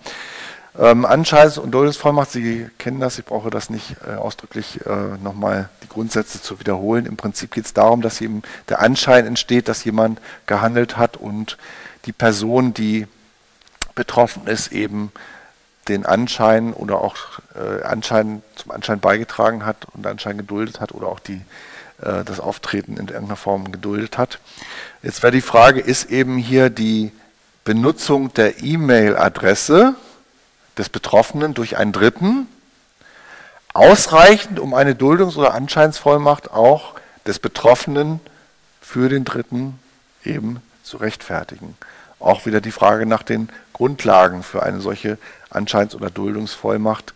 Ähm, 0.75 1.05
Anscheins- 1.05 1.59
und 1.59 1.69
Duldungsvollmacht, 1.69 2.31
Sie 2.31 2.67
kennen 2.79 2.99
das, 2.99 3.19
ich 3.19 3.25
brauche 3.25 3.51
das 3.51 3.69
nicht 3.69 3.97
äh, 4.07 4.15
ausdrücklich 4.15 4.83
äh, 4.87 5.23
nochmal 5.23 5.69
die 5.83 5.87
Grundsätze 5.87 6.41
zu 6.41 6.59
wiederholen. 6.59 7.05
Im 7.05 7.15
Prinzip 7.15 7.51
geht 7.51 7.65
es 7.65 7.73
darum, 7.75 8.01
dass 8.01 8.21
eben 8.21 8.41
der 8.69 8.79
Anschein 8.79 9.27
entsteht, 9.27 9.67
dass 9.67 9.83
jemand 9.83 10.19
gehandelt 10.47 10.97
hat 10.97 11.15
und 11.15 11.59
die 12.05 12.11
Person, 12.11 12.73
die 12.73 13.05
betroffen 13.97 14.47
ist, 14.47 14.71
eben 14.71 15.11
den 15.89 16.05
Anschein 16.05 16.73
oder 16.73 17.01
auch 17.01 17.15
äh, 17.55 17.83
Anschein 17.83 18.41
zum 18.55 18.71
Anschein 18.71 19.01
beigetragen 19.01 19.65
hat 19.65 19.87
und 19.93 20.07
Anschein 20.07 20.37
geduldet 20.37 20.79
hat 20.79 20.93
oder 20.93 21.07
auch 21.07 21.19
die, 21.19 21.41
äh, 22.01 22.23
das 22.23 22.39
Auftreten 22.39 22.93
in 22.93 23.07
irgendeiner 23.07 23.35
Form 23.35 23.71
geduldet 23.71 24.17
hat. 24.17 24.39
Jetzt 25.03 25.23
wäre 25.23 25.31
die 25.31 25.41
Frage, 25.41 25.81
ist 25.81 26.09
eben 26.09 26.37
hier 26.37 26.69
die 26.69 27.11
Benutzung 27.63 28.33
der 28.33 28.63
E-Mail-Adresse 28.63 29.95
des 30.77 30.89
Betroffenen 30.89 31.53
durch 31.53 31.77
einen 31.77 31.91
Dritten 31.91 32.47
ausreichend, 33.73 34.59
um 34.59 34.73
eine 34.73 34.93
Duldungs- 34.95 35.37
oder 35.37 35.53
Anscheinsvollmacht 35.53 36.51
auch 36.51 36.95
des 37.25 37.39
Betroffenen 37.39 38.19
für 38.81 39.09
den 39.09 39.25
Dritten 39.25 39.79
eben 40.23 40.61
zu 40.83 40.97
rechtfertigen. 40.97 41.75
Auch 42.19 42.45
wieder 42.45 42.61
die 42.61 42.71
Frage 42.71 43.05
nach 43.05 43.21
den 43.21 43.49
Grundlagen 43.77 44.41
für 44.41 44.63
eine 44.63 44.81
solche 44.81 45.19
Anscheins- 45.51 45.95
oder 45.95 46.09
Duldungsvollmacht. 46.09 47.13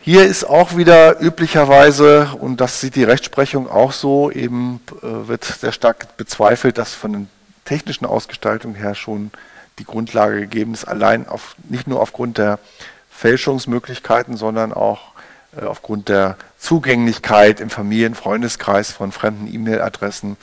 Hier 0.00 0.24
ist 0.24 0.44
auch 0.44 0.76
wieder 0.76 1.20
üblicherweise, 1.20 2.30
und 2.40 2.60
das 2.60 2.80
sieht 2.80 2.96
die 2.96 3.04
Rechtsprechung 3.04 3.70
auch 3.70 3.92
so, 3.92 4.30
eben 4.30 4.80
äh, 5.02 5.28
wird 5.28 5.44
sehr 5.44 5.70
stark 5.70 6.16
bezweifelt, 6.16 6.78
dass 6.78 6.94
von 6.94 7.12
der 7.12 7.22
technischen 7.64 8.06
Ausgestaltung 8.06 8.74
her 8.74 8.94
schon 8.94 9.30
die 9.78 9.84
Grundlage 9.84 10.40
gegeben 10.40 10.74
ist, 10.74 10.86
allein 10.86 11.28
auf, 11.28 11.54
nicht 11.68 11.86
nur 11.86 12.00
aufgrund 12.00 12.38
der 12.38 12.58
Fälschungsmöglichkeiten, 13.10 14.36
sondern 14.36 14.72
auch 14.72 15.12
äh, 15.56 15.66
aufgrund 15.66 16.08
der 16.08 16.36
Zugänglichkeit 16.58 17.60
im 17.60 17.70
Familien-, 17.70 18.14
Freundeskreis 18.14 18.90
von 18.90 19.12
fremden 19.12 19.52
E-Mail-Adressen 19.52 20.36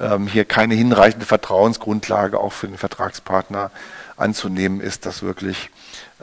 ähm, 0.00 0.26
hier 0.26 0.44
keine 0.44 0.74
hinreichende 0.74 1.26
Vertrauensgrundlage 1.26 2.38
auch 2.38 2.52
für 2.52 2.66
den 2.66 2.78
Vertragspartner 2.78 3.70
anzunehmen 4.16 4.80
ist, 4.80 5.06
dass 5.06 5.22
wirklich 5.22 5.70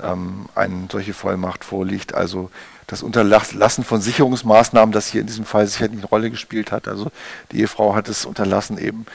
ähm, 0.01 0.47
eine 0.55 0.87
solche 0.91 1.13
Vollmacht 1.13 1.63
vorliegt. 1.63 2.13
Also 2.13 2.49
das 2.87 3.03
Unterlassen 3.03 3.83
von 3.83 4.01
Sicherungsmaßnahmen, 4.01 4.91
das 4.91 5.07
hier 5.07 5.21
in 5.21 5.27
diesem 5.27 5.45
Fall 5.45 5.67
sicher 5.67 5.87
nicht 5.87 5.99
eine 5.99 6.07
Rolle 6.07 6.29
gespielt 6.29 6.71
hat. 6.71 6.87
Also 6.87 7.11
die 7.51 7.61
Ehefrau 7.61 7.95
hat 7.95 8.09
es 8.09 8.25
unterlassen, 8.25 8.77
eben 8.77 9.05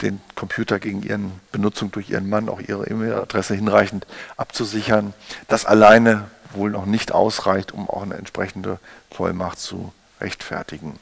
den 0.00 0.20
Computer 0.34 0.78
gegen 0.78 1.02
ihren 1.02 1.32
Benutzung 1.52 1.92
durch 1.92 2.10
ihren 2.10 2.28
Mann, 2.28 2.48
auch 2.48 2.60
ihre 2.60 2.88
E-Mail-Adresse 2.88 3.54
hinreichend 3.54 4.06
abzusichern. 4.36 5.14
Das 5.48 5.64
alleine 5.64 6.24
wohl 6.52 6.70
noch 6.70 6.86
nicht 6.86 7.12
ausreicht, 7.12 7.72
um 7.72 7.88
auch 7.88 8.02
eine 8.02 8.14
entsprechende 8.14 8.78
Vollmacht 9.10 9.58
zu 9.60 9.92
rechtfertigen. 10.20 10.98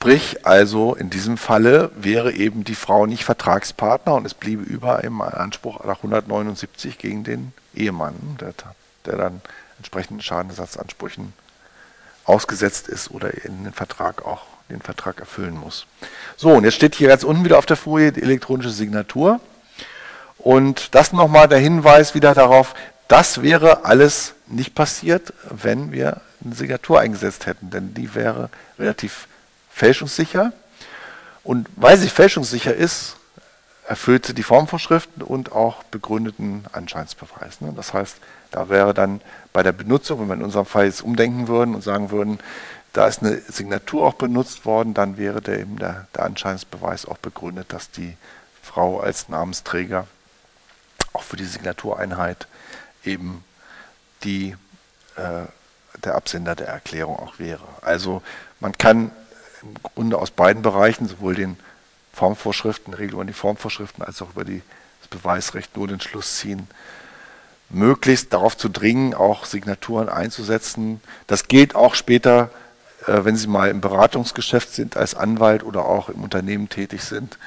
Sprich 0.00 0.46
also, 0.46 0.94
in 0.94 1.10
diesem 1.10 1.36
Falle 1.36 1.90
wäre 1.96 2.32
eben 2.32 2.62
die 2.62 2.76
Frau 2.76 3.06
nicht 3.06 3.24
Vertragspartner 3.24 4.14
und 4.14 4.24
es 4.26 4.32
bliebe 4.32 4.62
über 4.62 5.02
im 5.02 5.20
Anspruch 5.20 5.82
nach 5.82 5.96
179 5.96 6.98
gegen 6.98 7.24
den 7.24 7.52
Ehemann, 7.74 8.14
der, 8.40 8.54
der 9.06 9.16
dann 9.16 9.40
entsprechenden 9.78 10.22
Schadensersatzansprüchen 10.22 11.32
ausgesetzt 12.24 12.86
ist 12.86 13.10
oder 13.10 13.44
in 13.44 13.64
den 13.64 13.72
Vertrag 13.72 14.24
auch 14.24 14.42
den 14.70 14.80
Vertrag 14.82 15.18
erfüllen 15.18 15.58
muss. 15.58 15.86
So, 16.36 16.50
und 16.50 16.62
jetzt 16.62 16.74
steht 16.74 16.94
hier 16.94 17.08
ganz 17.08 17.24
unten 17.24 17.44
wieder 17.44 17.58
auf 17.58 17.66
der 17.66 17.76
Folie 17.76 18.12
die 18.12 18.22
elektronische 18.22 18.70
Signatur. 18.70 19.40
Und 20.38 20.94
das 20.94 21.12
nochmal 21.12 21.48
der 21.48 21.58
Hinweis 21.58 22.14
wieder 22.14 22.34
darauf, 22.34 22.76
das 23.08 23.42
wäre 23.42 23.84
alles 23.84 24.34
nicht 24.46 24.76
passiert, 24.76 25.32
wenn 25.50 25.90
wir 25.90 26.20
eine 26.44 26.54
Signatur 26.54 27.00
eingesetzt 27.00 27.46
hätten, 27.46 27.70
denn 27.70 27.94
die 27.94 28.14
wäre 28.14 28.48
relativ 28.78 29.26
fälschungssicher. 29.78 30.52
Und 31.44 31.68
weil 31.76 31.96
sie 31.96 32.08
fälschungssicher 32.08 32.74
ist, 32.74 33.16
erfüllt 33.86 34.26
sie 34.26 34.34
die 34.34 34.42
Formvorschriften 34.42 35.22
und 35.22 35.52
auch 35.52 35.82
begründeten 35.84 36.64
Anscheinsbeweis. 36.72 37.62
Ne? 37.62 37.72
Das 37.74 37.94
heißt, 37.94 38.16
da 38.50 38.68
wäre 38.68 38.92
dann 38.92 39.22
bei 39.52 39.62
der 39.62 39.72
Benutzung, 39.72 40.20
wenn 40.20 40.28
wir 40.28 40.34
in 40.34 40.42
unserem 40.42 40.66
Fall 40.66 40.84
jetzt 40.84 41.00
umdenken 41.02 41.48
würden 41.48 41.74
und 41.74 41.82
sagen 41.82 42.10
würden, 42.10 42.38
da 42.92 43.06
ist 43.06 43.22
eine 43.22 43.40
Signatur 43.40 44.06
auch 44.06 44.14
benutzt 44.14 44.66
worden, 44.66 44.92
dann 44.92 45.16
wäre 45.16 45.40
der 45.40 45.60
eben 45.60 45.78
der, 45.78 46.06
der 46.14 46.24
Anscheinsbeweis 46.24 47.06
auch 47.06 47.18
begründet, 47.18 47.72
dass 47.72 47.90
die 47.90 48.16
Frau 48.62 49.00
als 49.00 49.28
Namensträger 49.28 50.06
auch 51.12 51.22
für 51.22 51.36
die 51.36 51.44
Signatureinheit 51.44 52.46
eben 53.04 53.44
die, 54.24 54.56
äh, 55.16 55.46
der 56.04 56.14
Absender 56.14 56.54
der 56.54 56.68
Erklärung 56.68 57.18
auch 57.18 57.38
wäre. 57.38 57.64
Also 57.80 58.22
man 58.60 58.72
kann 58.76 59.12
im 59.62 59.74
Grunde 59.82 60.18
aus 60.18 60.30
beiden 60.30 60.62
Bereichen, 60.62 61.08
sowohl 61.08 61.34
den 61.34 61.56
Formvorschriften, 62.12 62.94
Regelungen 62.94 63.28
die 63.28 63.32
Formvorschriften, 63.32 64.02
als 64.02 64.20
auch 64.22 64.30
über 64.30 64.44
die, 64.44 64.62
das 65.00 65.08
Beweisrecht 65.08 65.76
nur 65.76 65.88
den 65.88 66.00
Schluss 66.00 66.38
ziehen, 66.38 66.68
möglichst 67.70 68.32
darauf 68.32 68.56
zu 68.56 68.68
dringen, 68.68 69.14
auch 69.14 69.44
Signaturen 69.44 70.08
einzusetzen. 70.08 71.00
Das 71.26 71.48
gilt 71.48 71.74
auch 71.74 71.94
später, 71.94 72.50
äh, 73.06 73.24
wenn 73.24 73.36
Sie 73.36 73.46
mal 73.46 73.70
im 73.70 73.80
Beratungsgeschäft 73.80 74.72
sind 74.72 74.96
als 74.96 75.14
Anwalt 75.14 75.62
oder 75.62 75.84
auch 75.84 76.08
im 76.08 76.22
Unternehmen 76.22 76.68
tätig 76.68 77.02
sind. 77.04 77.38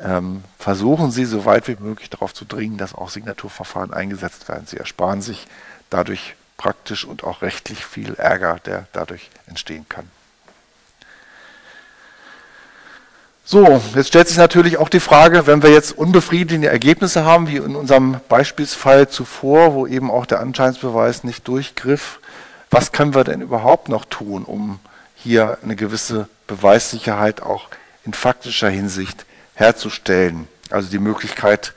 Ähm, 0.00 0.44
versuchen 0.58 1.10
Sie 1.10 1.24
so 1.24 1.44
weit 1.44 1.68
wie 1.68 1.76
möglich 1.78 2.10
darauf 2.10 2.34
zu 2.34 2.44
dringen, 2.44 2.78
dass 2.78 2.94
auch 2.94 3.10
Signaturverfahren 3.10 3.92
eingesetzt 3.92 4.48
werden. 4.48 4.66
Sie 4.66 4.76
ersparen 4.76 5.22
sich 5.22 5.46
dadurch 5.90 6.34
praktisch 6.56 7.04
und 7.04 7.24
auch 7.24 7.42
rechtlich 7.42 7.84
viel 7.84 8.14
Ärger, 8.14 8.58
der 8.64 8.86
dadurch 8.92 9.30
entstehen 9.46 9.86
kann. 9.88 10.10
So, 13.46 13.82
jetzt 13.94 14.08
stellt 14.08 14.26
sich 14.26 14.38
natürlich 14.38 14.78
auch 14.78 14.88
die 14.88 15.00
Frage, 15.00 15.46
wenn 15.46 15.62
wir 15.62 15.70
jetzt 15.70 15.92
unbefriedigende 15.92 16.68
Ergebnisse 16.68 17.26
haben, 17.26 17.46
wie 17.46 17.56
in 17.56 17.76
unserem 17.76 18.16
Beispielsfall 18.30 19.08
zuvor, 19.10 19.74
wo 19.74 19.86
eben 19.86 20.10
auch 20.10 20.24
der 20.24 20.40
Anscheinsbeweis 20.40 21.24
nicht 21.24 21.46
durchgriff, 21.46 22.20
was 22.70 22.90
können 22.90 23.14
wir 23.14 23.22
denn 23.22 23.42
überhaupt 23.42 23.90
noch 23.90 24.06
tun, 24.06 24.44
um 24.44 24.80
hier 25.14 25.58
eine 25.62 25.76
gewisse 25.76 26.26
Beweissicherheit 26.46 27.42
auch 27.42 27.68
in 28.06 28.14
faktischer 28.14 28.70
Hinsicht 28.70 29.26
herzustellen? 29.54 30.48
Also 30.70 30.88
die 30.88 30.98
Möglichkeit 30.98 31.74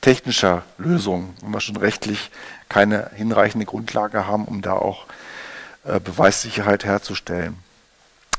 technischer 0.00 0.62
Lösungen, 0.78 1.36
wenn 1.42 1.50
wir 1.50 1.60
schon 1.60 1.76
rechtlich 1.76 2.30
keine 2.70 3.10
hinreichende 3.14 3.66
Grundlage 3.66 4.26
haben, 4.26 4.46
um 4.46 4.62
da 4.62 4.72
auch 4.72 5.04
äh, 5.84 6.00
Beweissicherheit 6.00 6.86
herzustellen. 6.86 7.58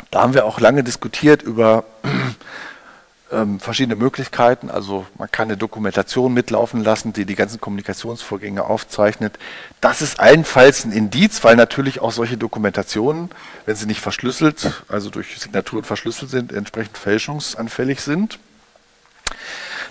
Da 0.10 0.22
haben 0.22 0.34
wir 0.34 0.46
auch 0.46 0.60
lange 0.60 0.84
diskutiert 0.84 1.42
über 1.44 1.84
ähm, 3.32 3.60
verschiedene 3.60 3.96
Möglichkeiten. 3.96 4.70
Also 4.70 5.06
man 5.18 5.30
kann 5.32 5.48
eine 5.48 5.58
Dokumentation 5.58 6.34
mitlaufen 6.34 6.84
lassen, 6.84 7.14
die 7.14 7.26
die 7.26 7.36
ganzen 7.36 7.60
Kommunikationsvorgänge 7.60 8.64
aufzeichnet. 8.64 9.38
Das 9.82 10.02
ist 10.02 10.20
allenfalls 10.20 10.86
ein 10.86 10.92
Indiz, 10.92 11.44
weil 11.44 11.56
natürlich 11.56 12.00
auch 12.02 12.12
solche 12.12 12.38
Dokumentationen, 12.38 13.30
wenn 13.66 13.76
sie 13.76 13.86
nicht 13.86 14.02
verschlüsselt, 14.02 14.84
also 14.88 15.10
durch 15.10 15.40
Signaturen 15.40 15.84
verschlüsselt 15.84 16.30
sind, 16.32 16.52
entsprechend 16.52 16.98
fälschungsanfällig 16.98 18.02
sind. 18.02 18.40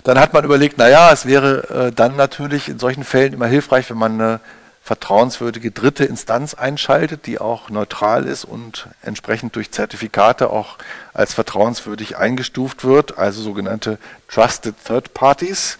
Dann 0.03 0.19
hat 0.19 0.33
man 0.33 0.45
überlegt, 0.45 0.77
naja, 0.77 1.11
es 1.11 1.25
wäre 1.25 1.87
äh, 1.87 1.91
dann 1.91 2.15
natürlich 2.15 2.69
in 2.69 2.79
solchen 2.79 3.03
Fällen 3.03 3.33
immer 3.33 3.47
hilfreich, 3.47 3.89
wenn 3.89 3.97
man 3.97 4.21
eine 4.21 4.39
vertrauenswürdige 4.85 5.71
dritte 5.71 6.05
Instanz 6.05 6.53
einschaltet, 6.53 7.25
die 7.25 7.39
auch 7.39 7.71
neutral 7.71 8.25
ist 8.25 8.45
und 8.45 8.87
entsprechend 9.01 9.55
durch 9.55 9.71
Zertifikate 9.71 10.51
auch 10.51 10.77
als 11.11 11.33
vertrauenswürdig 11.33 12.17
eingestuft 12.17 12.83
wird, 12.85 13.17
also 13.17 13.41
sogenannte 13.41 13.97
Trusted 14.27 14.75
Third 14.85 15.15
Parties, 15.15 15.79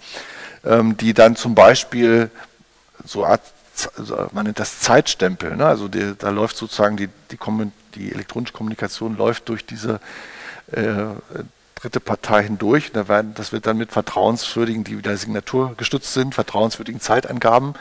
ähm, 0.65 0.97
die 0.97 1.13
dann 1.13 1.35
zum 1.35 1.53
Beispiel 1.53 2.31
so 3.05 3.23
Art, 3.23 3.41
man 4.31 4.45
nennt 4.45 4.57
das 4.57 4.79
Zeitstempel, 4.79 5.55
ne? 5.55 5.67
also 5.67 5.87
die, 5.87 6.15
da 6.17 6.31
läuft 6.31 6.57
sozusagen 6.57 6.97
die, 6.97 7.09
die, 7.29 7.37
die, 7.93 8.11
elektronische 8.11 8.53
Kommunikation 8.53 9.17
läuft 9.17 9.49
durch 9.49 9.67
diese 9.67 9.99
äh, 10.71 10.81
dritte 11.85 11.99
Partei 11.99 12.43
hindurch. 12.43 12.91
Da 12.91 13.07
werden, 13.07 13.33
das 13.35 13.51
wird 13.51 13.67
dann 13.67 13.77
mit 13.77 13.91
vertrauenswürdigen, 13.91 14.83
die 14.83 14.97
wieder 14.97 15.15
signaturgestützt 15.15 16.13
sind, 16.13 16.33
vertrauenswürdigen 16.33 16.99
Zeitangaben 16.99 17.75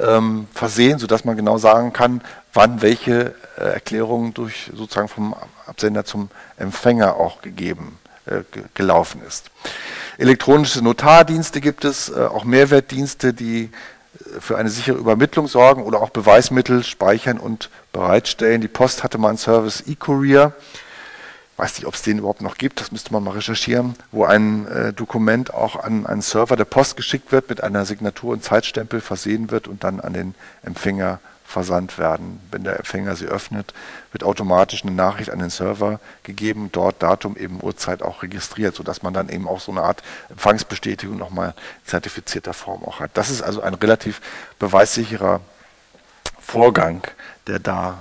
ähm, 0.00 0.46
versehen, 0.54 0.98
sodass 0.98 1.24
man 1.24 1.36
genau 1.36 1.58
sagen 1.58 1.92
kann, 1.92 2.20
wann 2.52 2.82
welche 2.82 3.34
äh, 3.56 3.64
Erklärung 3.64 4.32
durch 4.32 4.70
sozusagen 4.74 5.08
vom 5.08 5.34
Absender 5.66 6.04
zum 6.04 6.30
Empfänger 6.56 7.16
auch 7.16 7.42
gegeben, 7.42 7.98
äh, 8.26 8.42
gelaufen 8.74 9.22
ist. 9.26 9.50
Elektronische 10.18 10.82
Notardienste 10.82 11.60
gibt 11.60 11.84
es, 11.84 12.10
äh, 12.10 12.20
auch 12.20 12.44
Mehrwertdienste, 12.44 13.34
die 13.34 13.64
äh, 13.64 14.40
für 14.40 14.56
eine 14.56 14.70
sichere 14.70 14.96
Übermittlung 14.96 15.48
sorgen 15.48 15.82
oder 15.82 16.00
auch 16.00 16.10
Beweismittel 16.10 16.84
speichern 16.84 17.38
und 17.38 17.70
bereitstellen. 17.92 18.60
Die 18.60 18.68
Post 18.68 19.02
hatte 19.02 19.18
mal 19.18 19.30
einen 19.30 19.38
Service 19.38 19.82
eCourier 19.88 20.52
weiß 21.58 21.76
nicht, 21.76 21.86
ob 21.86 21.94
es 21.94 22.02
den 22.02 22.18
überhaupt 22.18 22.40
noch 22.40 22.56
gibt, 22.56 22.80
das 22.80 22.92
müsste 22.92 23.12
man 23.12 23.24
mal 23.24 23.32
recherchieren, 23.32 23.96
wo 24.12 24.24
ein 24.24 24.66
äh, 24.68 24.92
Dokument 24.92 25.52
auch 25.52 25.76
an 25.76 26.06
einen 26.06 26.22
Server 26.22 26.56
der 26.56 26.64
Post 26.64 26.96
geschickt 26.96 27.32
wird, 27.32 27.48
mit 27.48 27.62
einer 27.62 27.84
Signatur 27.84 28.32
und 28.32 28.44
Zeitstempel 28.44 29.00
versehen 29.00 29.50
wird 29.50 29.66
und 29.66 29.82
dann 29.84 30.00
an 30.00 30.12
den 30.12 30.34
Empfänger 30.62 31.18
versandt 31.44 31.98
werden. 31.98 32.40
Wenn 32.52 32.62
der 32.62 32.76
Empfänger 32.76 33.16
sie 33.16 33.26
öffnet, 33.26 33.74
wird 34.12 34.22
automatisch 34.22 34.82
eine 34.84 34.92
Nachricht 34.92 35.30
an 35.30 35.40
den 35.40 35.50
Server 35.50 35.98
gegeben, 36.22 36.68
dort 36.70 37.02
Datum, 37.02 37.36
eben 37.36 37.60
Uhrzeit 37.62 38.02
auch 38.02 38.22
registriert, 38.22 38.76
sodass 38.76 39.02
man 39.02 39.14
dann 39.14 39.28
eben 39.28 39.48
auch 39.48 39.58
so 39.58 39.72
eine 39.72 39.82
Art 39.82 40.02
Empfangsbestätigung 40.28 41.16
nochmal 41.16 41.54
zertifizierter 41.86 42.52
Form 42.52 42.84
auch 42.84 43.00
hat. 43.00 43.12
Das 43.14 43.30
ist 43.30 43.42
also 43.42 43.62
ein 43.62 43.74
relativ 43.74 44.20
beweissicherer 44.58 45.40
Vorgang, 46.38 47.02
der 47.46 47.58
da 47.58 47.98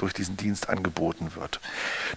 durch 0.00 0.12
diesen 0.12 0.36
Dienst 0.36 0.68
angeboten 0.68 1.32
wird. 1.34 1.60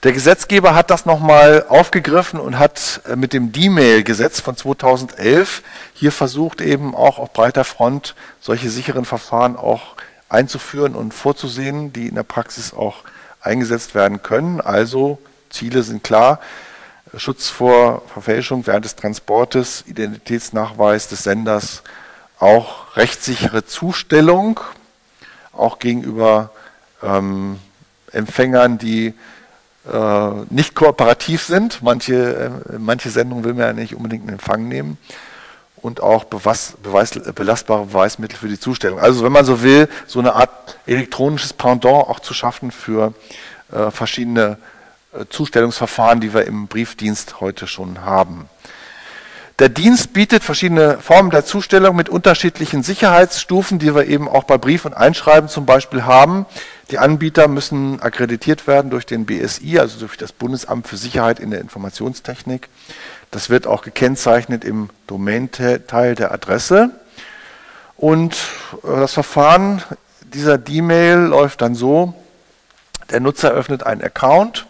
Der 0.04 0.12
Gesetzgeber 0.12 0.76
hat 0.76 0.90
das 0.90 1.06
nochmal 1.06 1.66
aufgegriffen 1.68 2.40
und 2.40 2.60
hat 2.60 3.02
äh, 3.08 3.16
mit 3.16 3.34
dem 3.34 3.52
D-Mail-Gesetz 3.52 4.40
von 4.40 4.56
2011 4.56 5.64
hier 5.94 6.12
versucht 6.12 6.62
eben 6.62 6.96
auch 6.96 7.20
auf 7.20 7.34
breiter 7.34 7.64
Front 7.64 8.16
solche 8.40 8.70
sicheren 8.70 9.06
Verfahren 9.06 9.56
auch 9.56 9.96
einzuführen 10.30 10.96
und 10.96 11.14
vorzusehen, 11.14 11.94
die 11.94 12.08
in 12.08 12.16
der 12.16 12.24
Praxis 12.24 12.74
auch 12.74 13.04
eingesetzt 13.42 13.96
werden 13.96 14.24
können. 14.24 14.62
Also 14.62 15.20
Ziele 15.50 15.84
sind 15.84 16.04
klar. 16.04 16.40
Schutz 17.16 17.50
vor 17.50 18.02
Verfälschung 18.12 18.66
während 18.66 18.86
des 18.86 18.96
Transportes, 18.96 19.84
Identitätsnachweis 19.86 21.08
des 21.10 21.24
Senders, 21.24 21.84
auch 22.40 22.98
rechtssichere 22.98 23.66
Zustellung, 23.66 24.60
auch 25.52 25.78
gegenüber 25.78 26.52
ähm, 27.04 27.60
Empfängern, 28.14 28.78
die 28.78 29.14
äh, 29.92 30.30
nicht 30.50 30.76
kooperativ 30.76 31.44
sind. 31.44 31.82
Manche, 31.82 32.52
äh, 32.74 32.78
manche 32.80 33.10
Sendungen 33.10 33.44
will 33.44 33.54
man 33.54 33.64
ja 33.64 33.74
nicht 33.74 33.96
unbedingt 33.96 34.24
in 34.24 34.30
Empfang 34.30 34.68
nehmen. 34.68 34.98
Und 35.76 36.02
auch 36.02 36.24
Beweis, 36.24 36.76
Beweis, 36.82 37.12
belastbare 37.12 37.88
Beweismittel 37.88 38.38
für 38.38 38.48
die 38.48 38.60
Zustellung. 38.60 39.00
Also 39.00 39.26
wenn 39.26 39.34
man 39.34 39.44
so 39.44 39.62
will, 39.62 39.90
so 40.08 40.20
eine 40.20 40.34
Art 40.34 40.80
elektronisches 40.86 41.52
Pendant 41.52 42.08
auch 42.08 42.22
zu 42.22 42.34
schaffen 42.34 42.72
für 42.72 43.14
äh, 43.74 43.92
verschiedene 43.92 44.58
äh, 45.12 45.26
Zustellungsverfahren, 45.30 46.22
die 46.22 46.34
wir 46.34 46.46
im 46.46 46.68
Briefdienst 46.68 47.42
heute 47.42 47.68
schon 47.68 48.06
haben. 48.06 48.48
Der 49.60 49.70
Dienst 49.70 50.14
bietet 50.14 50.44
verschiedene 50.44 50.98
Formen 50.98 51.30
der 51.30 51.46
Zustellung 51.46 51.96
mit 51.96 52.10
unterschiedlichen 52.10 52.82
Sicherheitsstufen, 52.82 53.78
die 53.78 53.94
wir 53.94 54.08
eben 54.08 54.28
auch 54.28 54.46
bei 54.46 54.58
Brief 54.58 54.86
und 54.86 54.96
Einschreiben 54.96 55.48
zum 55.48 55.68
Beispiel 55.68 56.06
haben. 56.06 56.48
Die 56.90 56.98
Anbieter 56.98 57.48
müssen 57.48 58.02
akkreditiert 58.02 58.66
werden 58.66 58.90
durch 58.90 59.06
den 59.06 59.28
BSI, 59.28 59.78
also 59.78 60.00
durch 60.00 60.18
das 60.18 60.32
Bundesamt 60.32 60.88
für 60.88 60.98
Sicherheit 60.98 61.40
in 61.40 61.52
der 61.52 61.62
Informationstechnik. 61.62 62.68
Das 63.30 63.52
wird 63.52 63.68
auch 63.68 63.84
gekennzeichnet 63.84 64.66
im 64.66 64.90
Domain-Teil 65.06 66.16
der 66.16 66.32
Adresse. 66.32 66.90
Und 67.96 68.34
äh, 68.84 68.88
das 68.88 69.14
Verfahren 69.14 69.84
dieser 70.22 70.58
D-Mail 70.58 71.18
läuft 71.18 71.62
dann 71.62 71.76
so, 71.76 72.16
der 73.12 73.20
Nutzer 73.20 73.52
öffnet 73.52 73.84
einen 73.86 74.02
Account, 74.02 74.66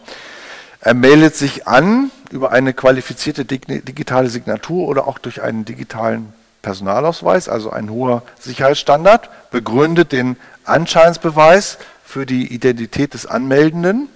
er 0.84 0.92
meldet 0.92 1.34
sich 1.34 1.66
an 1.66 2.10
über 2.30 2.52
eine 2.52 2.74
qualifizierte 2.74 3.46
digitale 3.46 4.28
Signatur 4.28 4.86
oder 4.86 5.08
auch 5.08 5.18
durch 5.18 5.40
einen 5.40 5.64
digitalen 5.64 6.34
Personalausweis, 6.60 7.48
also 7.48 7.70
ein 7.70 7.88
hoher 7.90 8.22
Sicherheitsstandard, 8.38 9.30
begründet 9.50 10.12
den 10.12 10.36
Anscheinsbeweis 10.64 11.78
für 12.04 12.26
die 12.26 12.52
Identität 12.52 13.14
des 13.14 13.24
Anmeldenden. 13.24 14.08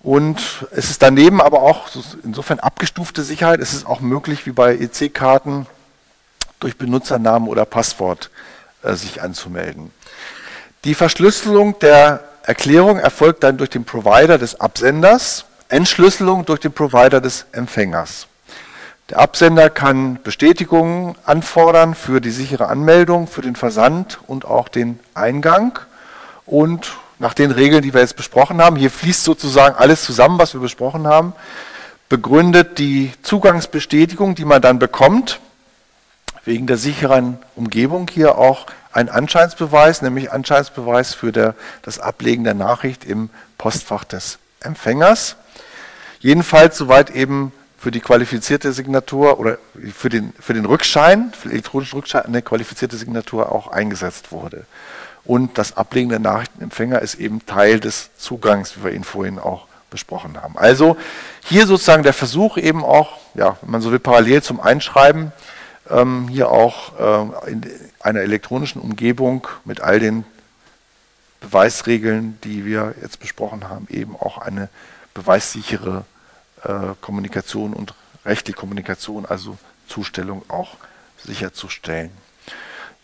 Und 0.00 0.66
es 0.70 0.88
ist 0.88 1.02
daneben 1.02 1.42
aber 1.42 1.60
auch 1.60 1.88
insofern 2.24 2.60
abgestufte 2.60 3.22
Sicherheit. 3.22 3.60
Es 3.60 3.74
ist 3.74 3.86
auch 3.86 4.00
möglich, 4.00 4.46
wie 4.46 4.52
bei 4.52 4.74
EC-Karten, 4.74 5.66
durch 6.60 6.78
Benutzernamen 6.78 7.46
oder 7.46 7.66
Passwort 7.66 8.30
äh, 8.82 8.94
sich 8.94 9.20
anzumelden. 9.20 9.92
Die 10.84 10.94
Verschlüsselung 10.94 11.78
der 11.80 12.24
Erklärung 12.42 12.98
erfolgt 12.98 13.44
dann 13.44 13.58
durch 13.58 13.70
den 13.70 13.84
Provider 13.84 14.38
des 14.38 14.58
Absenders 14.60 15.44
Entschlüsselung 15.68 16.44
durch 16.44 16.60
den 16.60 16.72
Provider 16.72 17.20
des 17.20 17.46
Empfängers. 17.52 18.26
Der 19.10 19.20
Absender 19.20 19.70
kann 19.70 20.18
Bestätigungen 20.22 21.14
anfordern 21.24 21.94
für 21.94 22.20
die 22.20 22.30
sichere 22.30 22.68
Anmeldung, 22.68 23.26
für 23.26 23.42
den 23.42 23.56
Versand 23.56 24.18
und 24.26 24.44
auch 24.44 24.68
den 24.68 24.98
Eingang. 25.14 25.78
Und 26.44 26.92
nach 27.18 27.34
den 27.34 27.50
Regeln, 27.50 27.82
die 27.82 27.94
wir 27.94 28.00
jetzt 28.00 28.16
besprochen 28.16 28.62
haben, 28.62 28.76
hier 28.76 28.90
fließt 28.90 29.24
sozusagen 29.24 29.76
alles 29.76 30.04
zusammen, 30.04 30.38
was 30.38 30.54
wir 30.54 30.60
besprochen 30.60 31.06
haben, 31.06 31.32
begründet 32.08 32.78
die 32.78 33.12
Zugangsbestätigung, 33.22 34.34
die 34.34 34.44
man 34.44 34.62
dann 34.62 34.78
bekommt, 34.78 35.40
wegen 36.44 36.66
der 36.66 36.78
sicheren 36.78 37.38
Umgebung 37.56 38.08
hier 38.10 38.38
auch 38.38 38.66
ein 38.92 39.08
Anscheinsbeweis, 39.08 40.02
nämlich 40.02 40.32
Anscheinsbeweis 40.32 41.14
für 41.14 41.32
der, 41.32 41.54
das 41.82 41.98
Ablegen 41.98 42.44
der 42.44 42.54
Nachricht 42.54 43.04
im 43.04 43.30
Postfach 43.58 44.04
des 44.04 44.38
Empfängers. 44.60 45.36
Jedenfalls, 46.20 46.76
soweit 46.76 47.10
eben 47.10 47.52
für 47.78 47.90
die 47.90 48.00
qualifizierte 48.00 48.72
Signatur 48.72 49.38
oder 49.38 49.58
für 49.94 50.08
den, 50.08 50.32
für 50.40 50.52
den 50.52 50.64
Rückschein, 50.64 51.32
für 51.32 51.48
den 51.48 51.52
elektronischen 51.52 51.96
Rückschein 51.96 52.26
eine 52.26 52.42
qualifizierte 52.42 52.96
Signatur 52.96 53.52
auch 53.52 53.68
eingesetzt 53.68 54.32
wurde. 54.32 54.66
Und 55.24 55.58
das 55.58 55.76
Ablegen 55.76 56.08
der 56.08 56.18
Nachrichtenempfänger 56.18 57.00
ist 57.02 57.16
eben 57.16 57.46
Teil 57.46 57.80
des 57.80 58.10
Zugangs, 58.16 58.76
wie 58.76 58.84
wir 58.84 58.92
ihn 58.92 59.04
vorhin 59.04 59.38
auch 59.38 59.66
besprochen 59.90 60.40
haben. 60.42 60.58
Also 60.58 60.96
hier 61.44 61.66
sozusagen 61.66 62.02
der 62.02 62.12
Versuch 62.12 62.56
eben 62.56 62.84
auch, 62.84 63.18
ja, 63.34 63.56
wenn 63.62 63.70
man 63.70 63.80
so 63.80 63.92
will, 63.92 63.98
parallel 63.98 64.42
zum 64.42 64.60
Einschreiben, 64.60 65.32
ähm, 65.88 66.28
hier 66.28 66.50
auch 66.50 66.98
äh, 67.46 67.50
in 67.50 67.62
einer 68.00 68.20
elektronischen 68.20 68.80
Umgebung 68.80 69.46
mit 69.64 69.80
all 69.80 70.00
den 70.00 70.24
Beweisregeln, 71.40 72.38
die 72.42 72.64
wir 72.64 72.94
jetzt 73.00 73.20
besprochen 73.20 73.68
haben, 73.68 73.86
eben 73.90 74.16
auch 74.16 74.38
eine 74.38 74.68
beweissichere 75.18 76.04
äh, 76.62 76.94
Kommunikation 77.00 77.72
und 77.72 77.94
rechtliche 78.24 78.56
Kommunikation, 78.56 79.26
also 79.26 79.58
Zustellung 79.88 80.42
auch 80.48 80.76
sicherzustellen. 81.24 82.10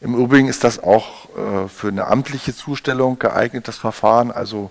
Im 0.00 0.14
Übrigen 0.14 0.48
ist 0.48 0.64
das 0.64 0.82
auch 0.82 1.28
äh, 1.36 1.68
für 1.68 1.88
eine 1.88 2.06
amtliche 2.06 2.54
Zustellung 2.54 3.18
geeignet, 3.18 3.66
das 3.68 3.78
Verfahren. 3.78 4.30
Also 4.30 4.70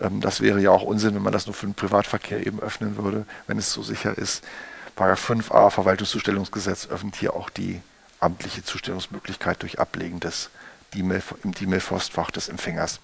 ähm, 0.00 0.20
das 0.20 0.40
wäre 0.40 0.60
ja 0.60 0.70
auch 0.70 0.82
Unsinn, 0.82 1.14
wenn 1.14 1.22
man 1.22 1.32
das 1.32 1.46
nur 1.46 1.54
für 1.54 1.66
den 1.66 1.74
Privatverkehr 1.74 2.46
eben 2.46 2.60
öffnen 2.60 2.96
würde, 2.96 3.24
wenn 3.46 3.58
es 3.58 3.72
so 3.72 3.82
sicher 3.82 4.16
ist. 4.18 4.44
Paragraph 4.96 5.30
5a 5.30 5.70
Verwaltungszustellungsgesetz 5.70 6.88
öffnet 6.88 7.16
hier 7.16 7.34
auch 7.34 7.50
die 7.50 7.80
amtliche 8.20 8.62
Zustellungsmöglichkeit 8.62 9.62
durch 9.62 9.80
Ablegen 9.80 10.20
des 10.20 10.50
im 10.94 11.52
D-Mail-Postfach 11.54 12.30
des 12.30 12.48
Empfängers. 12.48 13.00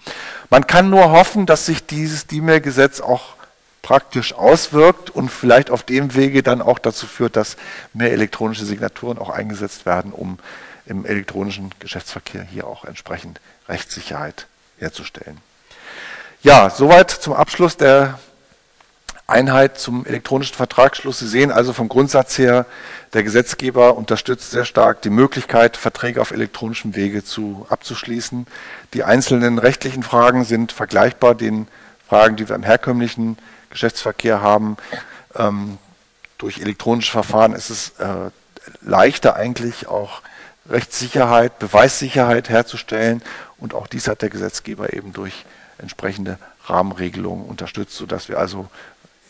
Man 0.49 0.65
kann 0.65 0.89
nur 0.89 1.11
hoffen, 1.11 1.45
dass 1.45 1.65
sich 1.65 1.85
dieses 1.85 2.25
D-Mail-Gesetz 2.25 3.01
auch 3.01 3.35
praktisch 3.81 4.33
auswirkt 4.33 5.09
und 5.09 5.29
vielleicht 5.29 5.71
auf 5.71 5.83
dem 5.83 6.13
Wege 6.15 6.43
dann 6.43 6.61
auch 6.61 6.79
dazu 6.79 7.07
führt, 7.07 7.35
dass 7.35 7.57
mehr 7.93 8.11
elektronische 8.11 8.65
Signaturen 8.65 9.17
auch 9.17 9.29
eingesetzt 9.29 9.85
werden, 9.85 10.11
um 10.11 10.37
im 10.85 11.05
elektronischen 11.05 11.71
Geschäftsverkehr 11.79 12.43
hier 12.43 12.67
auch 12.67 12.85
entsprechend 12.85 13.39
Rechtssicherheit 13.67 14.47
herzustellen. 14.77 15.37
Ja, 16.43 16.69
soweit 16.69 17.11
zum 17.11 17.33
Abschluss 17.33 17.77
der 17.77 18.19
Einheit 19.27 19.79
zum 19.79 20.05
elektronischen 20.05 20.55
Vertragsschluss. 20.55 21.19
Sie 21.19 21.27
sehen 21.27 21.51
also 21.51 21.73
vom 21.73 21.87
Grundsatz 21.87 22.37
her, 22.37 22.65
der 23.13 23.23
Gesetzgeber 23.23 23.95
unterstützt 23.95 24.51
sehr 24.51 24.65
stark 24.65 25.01
die 25.01 25.09
Möglichkeit, 25.09 25.77
Verträge 25.77 26.21
auf 26.21 26.31
elektronischem 26.31 26.95
Wege 26.95 27.23
zu, 27.23 27.65
abzuschließen. 27.69 28.45
Die 28.93 29.03
einzelnen 29.03 29.57
rechtlichen 29.57 30.03
Fragen 30.03 30.43
sind 30.43 30.71
vergleichbar 30.71 31.35
den 31.35 31.67
Fragen, 32.07 32.35
die 32.35 32.49
wir 32.49 32.55
im 32.55 32.63
herkömmlichen 32.63 33.37
Geschäftsverkehr 33.71 34.41
haben. 34.41 34.77
Ähm, 35.35 35.77
durch 36.37 36.59
elektronische 36.59 37.11
Verfahren 37.11 37.53
ist 37.53 37.69
es 37.69 37.89
äh, 37.99 38.29
leichter 38.81 39.35
eigentlich 39.35 39.87
auch 39.87 40.21
Rechtssicherheit, 40.69 41.57
Beweissicherheit 41.59 42.49
herzustellen 42.49 43.21
und 43.57 43.73
auch 43.73 43.87
dies 43.87 44.07
hat 44.07 44.21
der 44.21 44.29
Gesetzgeber 44.29 44.93
eben 44.93 45.13
durch 45.13 45.45
entsprechende 45.79 46.37
Rahmenregelungen 46.65 47.45
unterstützt, 47.45 47.95
sodass 47.95 48.29
wir 48.29 48.37
also 48.37 48.69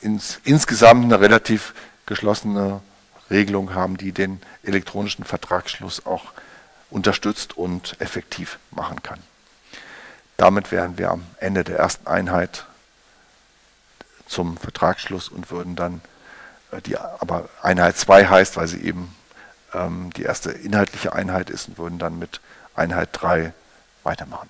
ins, 0.02 0.40
insgesamt 0.44 1.06
eine 1.06 1.20
relativ 1.20 1.74
geschlossene 2.06 2.82
Regelung 3.30 3.74
haben, 3.74 3.98
die 3.98 4.12
den 4.12 4.42
elektronischen 4.64 5.24
Vertragsschluss 5.24 6.06
auch 6.06 6.34
unterstützt 6.90 7.58
und 7.58 7.96
effektiv 8.00 8.60
machen 8.72 9.02
kann. 9.02 9.20
Damit 10.36 10.72
wären 10.72 10.98
wir 10.98 11.12
am 11.12 11.24
Ende 11.38 11.64
der 11.64 11.78
ersten 11.78 12.08
Einheit 12.08 12.66
zum 14.32 14.58
Vertragsschluss 14.58 15.30
und 15.30 15.52
würden 15.52 15.76
dann, 15.76 16.02
äh, 16.72 16.82
die 16.82 16.98
aber 16.98 17.50
Einheit 17.62 17.98
2 17.98 18.28
heißt, 18.28 18.58
weil 18.58 18.68
sie 18.68 18.82
eben 18.82 19.16
ähm, 19.74 20.12
die 20.16 20.24
erste 20.24 20.52
inhaltliche 20.52 21.14
Einheit 21.14 21.50
ist 21.50 21.68
und 21.68 21.78
würden 21.78 22.00
dann 22.00 22.18
mit 22.18 22.42
Einheit 22.76 23.10
3 23.14 23.54
weitermachen. 24.04 24.50